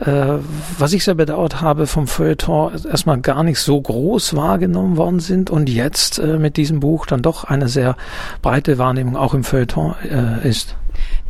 äh, 0.00 0.38
was 0.78 0.92
ich 0.92 1.04
sehr 1.04 1.14
bedauert 1.14 1.60
habe, 1.60 1.86
vom 1.86 2.06
Feuilleton 2.06 2.72
erstmal 2.90 3.20
gar 3.20 3.42
nicht 3.42 3.60
so 3.60 3.80
groß 3.80 4.34
wahrgenommen 4.36 4.96
worden 4.96 5.20
sind 5.20 5.50
und 5.50 5.68
jetzt 5.68 6.18
äh, 6.18 6.38
mit 6.38 6.56
diesem 6.56 6.80
Buch 6.80 7.06
dann 7.06 7.22
doch 7.22 7.44
eine 7.44 7.68
sehr 7.68 7.96
breite 8.40 8.78
Wahrnehmung 8.78 9.16
auch 9.16 9.34
im 9.34 9.44
Feuilleton 9.44 9.94
äh, 10.02 10.48
ist. 10.48 10.76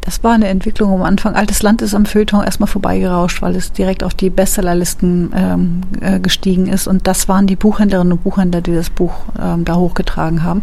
Das 0.03 0.23
war 0.25 0.33
eine 0.33 0.49
Entwicklung 0.49 0.93
am 0.93 1.03
Anfang. 1.03 1.37
Altes 1.37 1.63
Land 1.63 1.81
ist 1.81 1.95
am 1.95 2.07
Feuilleton 2.07 2.45
erstmal 2.45 2.67
vorbeigerauscht, 2.67 3.41
weil 3.41 3.55
es 3.55 3.73
direkt 3.73 4.03
auf 4.03 4.15
die 4.15 4.31
Bestsellerlisten 4.31 5.33
ähm, 5.35 5.81
äh, 6.01 6.19
gestiegen 6.19 6.67
ist. 6.67 6.89
Und 6.89 7.07
das 7.07 7.29
waren 7.29 7.47
die 7.47 7.57
Buchhändlerinnen 7.57 8.13
und 8.13 8.25
Buchhändler, 8.25 8.61
die 8.63 8.75
das 8.75 8.91
Buch 8.91 9.15
ähm, 9.41 9.65
da 9.65 9.77
hochgetragen 9.77 10.43
haben. 10.43 10.63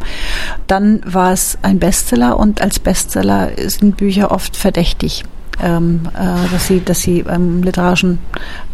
Dann 0.67 1.01
war 1.05 1.31
es 1.31 1.58
ein 1.62 1.79
Bestseller 1.79 2.38
und 2.38 2.62
als 2.62 2.79
Bestseller 2.79 3.51
sind 3.67 3.98
Bücher 3.98 4.31
oft 4.31 4.58
verdächtig 4.58 5.24
ähm, 5.62 6.01
äh, 6.13 6.51
dass 6.51 6.68
sie, 6.68 6.84
dass 6.84 7.01
sie 7.01 7.25
ähm, 7.30 7.63
literarischen 7.63 8.20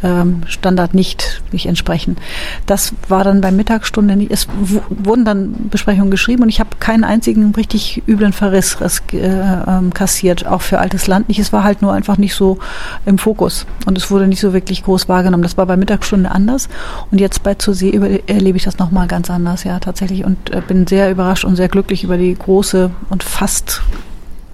ähm, 0.03 0.41
Standard 0.47 0.93
nicht, 0.93 1.41
nicht 1.51 1.65
entsprechen. 1.65 2.17
Das 2.65 2.93
war 3.07 3.23
dann 3.23 3.41
bei 3.41 3.51
Mittagsstunde 3.51 4.15
nicht. 4.15 4.31
Es 4.31 4.47
wurden 4.89 5.25
dann 5.25 5.69
Besprechungen 5.69 6.11
geschrieben 6.11 6.43
und 6.43 6.49
ich 6.49 6.59
habe 6.59 6.71
keinen 6.79 7.03
einzigen 7.03 7.53
richtig 7.55 8.03
üblen 8.07 8.33
Verriss 8.33 8.77
äh, 9.13 9.17
ähm, 9.17 9.93
kassiert, 9.93 10.45
auch 10.45 10.61
für 10.61 10.79
altes 10.79 11.07
Land 11.07 11.27
nicht. 11.29 11.39
Es 11.39 11.53
war 11.53 11.63
halt 11.63 11.81
nur 11.81 11.93
einfach 11.93 12.17
nicht 12.17 12.35
so 12.35 12.59
im 13.05 13.17
Fokus 13.17 13.65
und 13.85 13.97
es 13.97 14.11
wurde 14.11 14.27
nicht 14.27 14.39
so 14.39 14.53
wirklich 14.53 14.83
groß 14.83 15.09
wahrgenommen. 15.09 15.43
Das 15.43 15.57
war 15.57 15.65
bei 15.65 15.77
Mittagsstunde 15.77 16.31
anders 16.31 16.69
und 17.11 17.19
jetzt 17.19 17.43
bei 17.43 17.55
Zur 17.55 17.73
See 17.73 18.21
erlebe 18.27 18.57
ich 18.57 18.63
das 18.63 18.77
nochmal 18.77 19.07
ganz 19.07 19.29
anders, 19.29 19.63
ja, 19.63 19.79
tatsächlich 19.79 20.23
und 20.23 20.51
äh, 20.51 20.61
bin 20.65 20.87
sehr 20.87 21.11
überrascht 21.11 21.45
und 21.45 21.55
sehr 21.55 21.69
glücklich 21.69 22.03
über 22.03 22.17
die 22.17 22.33
große 22.35 22.91
und 23.09 23.23
fast 23.23 23.81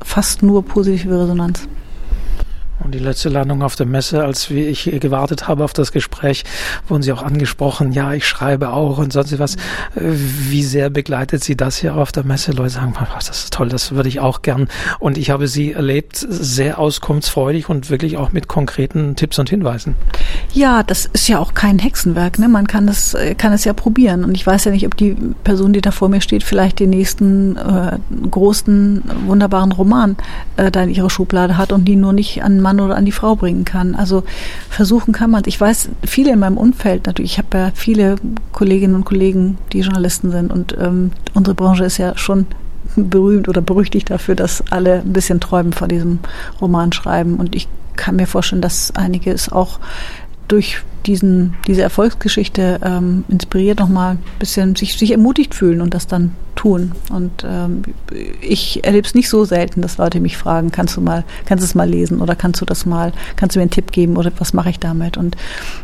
fast 0.04 0.44
nur 0.44 0.66
positive 0.66 1.22
Resonanz. 1.22 1.68
Und 2.84 2.94
die 2.94 3.00
letzte 3.00 3.30
Landung 3.30 3.62
auf 3.62 3.76
der 3.76 3.86
Messe, 3.86 4.24
als 4.24 4.50
ich 4.50 4.92
gewartet 5.00 5.48
habe 5.48 5.64
auf 5.64 5.74
das 5.74 5.92
Gespräch, 5.92 6.44
wurden 6.88 7.04
Sie 7.04 7.12
auch 7.12 7.24
angesprochen, 7.24 7.92
ja, 7.92 8.14
ich 8.14 8.28
schreibe 8.28 8.72
auch 8.72 8.98
und 8.98 9.14
sonst 9.14 9.38
was. 9.40 9.56
Wie 9.96 10.64
sehr 10.64 10.90
begleitet 10.90 11.44
Sie 11.44 11.56
das 11.56 11.78
hier 11.78 11.96
auf 11.96 12.12
der 12.12 12.24
Messe? 12.24 12.52
Leute 12.52 12.72
sagen, 12.72 12.94
das 13.16 13.30
ist 13.30 13.54
toll, 13.54 13.70
das 13.70 13.92
würde 13.92 14.10
ich 14.10 14.20
auch 14.20 14.42
gern. 14.42 14.68
Und 15.00 15.18
ich 15.18 15.30
habe 15.30 15.48
Sie 15.48 15.74
erlebt, 15.74 16.18
sehr 16.18 16.80
auskunftsfreudig 16.80 17.70
und 17.70 17.90
wirklich 17.90 18.18
auch 18.18 18.32
mit 18.32 18.48
konkreten 18.48 19.16
Tipps 19.16 19.40
und 19.40 19.50
Hinweisen. 19.50 19.96
Ja, 20.54 20.84
das 20.84 21.06
ist 21.06 21.28
ja 21.28 21.40
auch 21.40 21.54
kein 21.54 21.80
Hexenwerk. 21.80 22.40
Ne? 22.40 22.48
Man 22.48 22.68
kann 22.68 22.88
es, 22.88 23.16
kann 23.38 23.54
es 23.54 23.64
ja 23.64 23.74
probieren. 23.74 24.24
Und 24.24 24.36
ich 24.36 24.46
weiß 24.46 24.66
ja 24.66 24.72
nicht, 24.72 24.86
ob 24.86 24.98
die 24.98 25.16
Person, 25.44 25.74
die 25.74 25.82
da 25.82 25.92
vor 25.92 26.10
mir 26.10 26.22
steht, 26.22 26.44
vielleicht 26.44 26.80
den 26.80 26.90
nächsten 26.90 27.58
äh, 27.58 27.98
großen, 28.30 29.04
wunderbaren 29.26 29.72
Roman 29.72 30.18
äh, 30.58 30.72
da 30.72 30.84
in 30.84 30.90
ihrer 30.90 31.10
Schublade 31.10 31.58
hat 31.58 31.72
und 31.72 31.86
die 31.86 31.96
nur 31.96 32.14
nicht 32.14 32.44
an 32.44 32.60
Mann 32.62 32.71
oder 32.80 32.96
an 32.96 33.06
die 33.06 33.12
Frau 33.12 33.36
bringen 33.36 33.66
kann. 33.66 33.96
Also 33.96 34.24
versuchen 34.70 35.14
kann 35.14 35.32
man 35.32 35.44
Ich 35.46 35.60
weiß, 35.60 35.90
viele 36.04 36.32
in 36.32 36.40
meinem 36.40 36.58
Umfeld 36.58 37.08
natürlich, 37.08 37.34
ich 37.34 37.38
habe 37.38 37.58
ja 37.58 37.72
viele 37.74 38.16
Kolleginnen 38.52 38.96
und 38.96 39.06
Kollegen, 39.06 39.58
die 39.74 39.82
Journalisten 39.82 40.32
sind 40.32 40.52
und 40.52 40.76
ähm, 40.80 41.12
unsere 41.34 41.56
Branche 41.56 41.86
ist 41.86 41.98
ja 41.98 42.18
schon 42.18 42.46
berühmt 42.96 43.48
oder 43.48 43.62
berüchtigt 43.62 44.10
dafür, 44.10 44.36
dass 44.36 44.64
alle 44.70 45.02
ein 45.02 45.14
bisschen 45.14 45.40
träumen 45.40 45.74
vor 45.74 45.88
diesem 45.88 46.20
Roman 46.60 46.92
schreiben. 46.92 47.36
Und 47.38 47.56
ich 47.56 47.68
kann 47.96 48.16
mir 48.16 48.28
vorstellen, 48.28 48.62
dass 48.62 48.92
einige 48.96 49.32
es 49.32 49.52
auch 49.52 49.80
durch 50.52 50.82
diesen, 51.06 51.56
diese 51.66 51.82
Erfolgsgeschichte 51.82 52.80
ähm, 52.84 53.24
inspiriert, 53.28 53.80
nochmal 53.80 54.14
ein 54.14 54.20
bisschen 54.40 54.76
sich, 54.76 54.98
sich 54.98 55.12
ermutigt 55.12 55.56
fühlen 55.56 55.82
und 55.82 55.94
das 55.94 56.08
dann 56.08 56.36
tun. 56.56 56.92
Und 57.12 57.44
ähm, 57.44 57.84
ich 58.42 58.84
erlebe 58.84 59.08
es 59.08 59.16
nicht 59.16 59.30
so 59.30 59.46
selten, 59.46 59.82
dass 59.82 59.98
Leute 59.98 60.20
mich 60.20 60.38
fragen, 60.38 60.72
kannst 60.72 60.98
du 60.98 61.02
mal, 61.02 61.24
kannst 61.46 61.64
es 61.64 61.74
mal 61.74 61.90
lesen 61.90 62.22
oder 62.22 62.36
kannst 62.36 62.62
du 62.62 62.66
das 62.66 62.86
mal, 62.86 63.14
kannst 63.36 63.56
du 63.56 63.60
mir 63.60 63.64
einen 63.64 63.72
Tipp 63.72 63.92
geben 63.92 64.18
oder 64.18 64.32
was 64.38 64.54
mache 64.54 64.70
ich 64.70 64.80
damit? 64.80 65.18
Und 65.18 65.38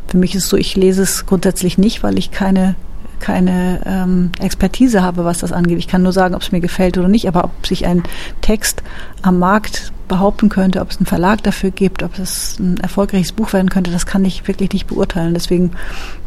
für 0.07 0.17
mich 0.17 0.35
ist 0.35 0.43
es 0.43 0.49
so, 0.49 0.57
ich 0.57 0.75
lese 0.75 1.01
es 1.01 1.25
grundsätzlich 1.25 1.77
nicht, 1.77 2.03
weil 2.03 2.17
ich 2.19 2.31
keine 2.31 2.75
keine 3.19 3.81
ähm, 3.85 4.31
Expertise 4.39 5.01
habe, 5.01 5.25
was 5.25 5.39
das 5.39 5.51
angeht. 5.51 5.77
Ich 5.79 5.87
kann 5.87 6.03
nur 6.03 6.11
sagen, 6.11 6.35
ob 6.35 6.41
es 6.41 6.51
mir 6.51 6.59
gefällt 6.59 6.97
oder 6.97 7.07
nicht, 7.07 7.27
aber 7.27 7.43
ob 7.43 7.65
sich 7.65 7.85
ein 7.85 8.03
Text 8.41 8.83
am 9.21 9.39
Markt 9.39 9.91
behaupten 10.07 10.49
könnte, 10.49 10.81
ob 10.81 10.91
es 10.91 10.97
einen 10.97 11.05
Verlag 11.05 11.43
dafür 11.43 11.71
gibt, 11.71 12.03
ob 12.03 12.17
es 12.17 12.59
ein 12.59 12.77
erfolgreiches 12.79 13.31
Buch 13.31 13.53
werden 13.53 13.69
könnte, 13.69 13.91
das 13.91 14.05
kann 14.05 14.23
ich 14.25 14.47
wirklich 14.47 14.71
nicht 14.71 14.87
beurteilen. 14.87 15.33
Deswegen 15.33 15.71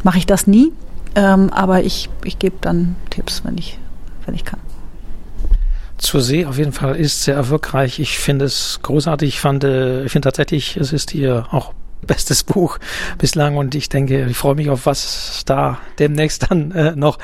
mache 0.03 0.17
ich 0.17 0.25
das 0.25 0.47
nie. 0.47 0.71
Ähm, 1.15 1.49
aber 1.51 1.83
ich, 1.83 2.09
ich 2.23 2.39
gebe 2.39 2.55
dann 2.61 2.95
Tipps, 3.09 3.43
wenn 3.43 3.57
ich, 3.57 3.77
wenn 4.25 4.35
ich 4.35 4.45
kann. 4.45 4.59
Zur 5.97 6.21
See 6.21 6.45
auf 6.45 6.57
jeden 6.57 6.71
Fall 6.71 6.95
ist 6.95 7.23
sehr 7.23 7.35
erfolgreich. 7.35 7.99
Ich 7.99 8.17
finde 8.17 8.45
es 8.45 8.79
großartig. 8.81 9.29
Ich 9.29 9.45
äh, 9.45 10.03
ich 10.03 10.11
finde 10.11 10.25
tatsächlich, 10.27 10.77
es 10.77 10.93
ist 10.93 11.11
hier 11.11 11.47
auch 11.51 11.73
bestes 12.05 12.43
Buch 12.43 12.77
bislang 13.17 13.57
und 13.57 13.75
ich 13.75 13.89
denke, 13.89 14.25
ich 14.25 14.37
freue 14.37 14.55
mich 14.55 14.69
auf 14.69 14.85
was 14.85 15.43
da 15.45 15.79
demnächst 15.99 16.49
dann 16.49 16.71
äh, 16.71 16.95
noch 16.95 17.19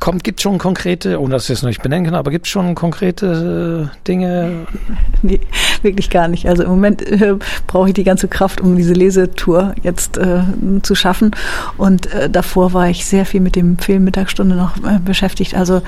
kommt. 0.00 0.24
Gibt 0.24 0.40
schon 0.40 0.58
konkrete, 0.58 1.20
ohne 1.20 1.34
dass 1.34 1.44
ich 1.44 1.56
es 1.56 1.62
noch 1.62 1.68
nicht 1.68 1.82
benennen 1.82 2.06
kann, 2.06 2.14
aber 2.14 2.30
gibt 2.30 2.46
schon 2.46 2.74
konkrete 2.74 3.90
äh, 3.92 4.06
Dinge? 4.06 4.66
Nee, 5.22 5.40
wirklich 5.82 6.10
gar 6.10 6.28
nicht. 6.28 6.46
Also 6.48 6.62
im 6.62 6.70
Moment 6.70 7.02
äh, 7.02 7.34
brauche 7.66 7.88
ich 7.88 7.94
die 7.94 8.04
ganze 8.04 8.28
Kraft, 8.28 8.60
um 8.60 8.76
diese 8.76 8.92
Lesetour 8.92 9.74
jetzt 9.82 10.18
äh, 10.18 10.42
zu 10.82 10.94
schaffen 10.94 11.34
und 11.76 12.12
äh, 12.12 12.30
davor 12.30 12.72
war 12.72 12.88
ich 12.88 13.06
sehr 13.06 13.24
viel 13.24 13.40
mit 13.40 13.56
dem 13.56 13.78
Film 13.78 14.04
Mittagsstunde 14.04 14.54
noch 14.54 14.76
äh, 14.76 14.98
beschäftigt. 15.04 15.54
Also 15.54 15.82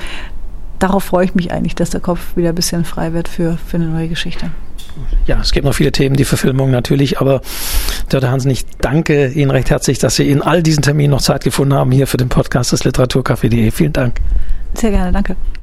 darauf 0.79 1.03
freue 1.03 1.25
ich 1.25 1.35
mich 1.35 1.51
eigentlich, 1.51 1.75
dass 1.75 1.91
der 1.91 2.01
Kopf 2.01 2.35
wieder 2.35 2.49
ein 2.49 2.55
bisschen 2.55 2.85
frei 2.85 3.13
wird 3.13 3.27
für, 3.27 3.57
für 3.57 3.77
eine 3.77 3.87
neue 3.87 4.09
Geschichte 4.09 4.51
ja, 5.25 5.39
es 5.41 5.51
gibt 5.51 5.65
noch 5.65 5.73
viele 5.73 5.91
Themen, 5.91 6.15
die 6.15 6.25
Verfilmung 6.25 6.71
natürlich, 6.71 7.19
aber 7.19 7.41
Dörte 8.09 8.29
Hansen, 8.31 8.51
ich 8.51 8.65
danke 8.81 9.27
Ihnen 9.29 9.51
recht 9.51 9.69
herzlich, 9.69 9.99
dass 9.99 10.15
Sie 10.15 10.29
in 10.29 10.41
all 10.41 10.63
diesen 10.63 10.83
Terminen 10.83 11.11
noch 11.11 11.21
Zeit 11.21 11.43
gefunden 11.43 11.73
haben 11.73 11.91
hier 11.91 12.07
für 12.07 12.17
den 12.17 12.29
Podcast 12.29 12.71
des 12.71 12.83
Literaturcafé.de. 12.83 13.71
Vielen 13.71 13.93
Dank. 13.93 14.15
Sehr 14.73 14.91
gerne, 14.91 15.11
danke. 15.11 15.35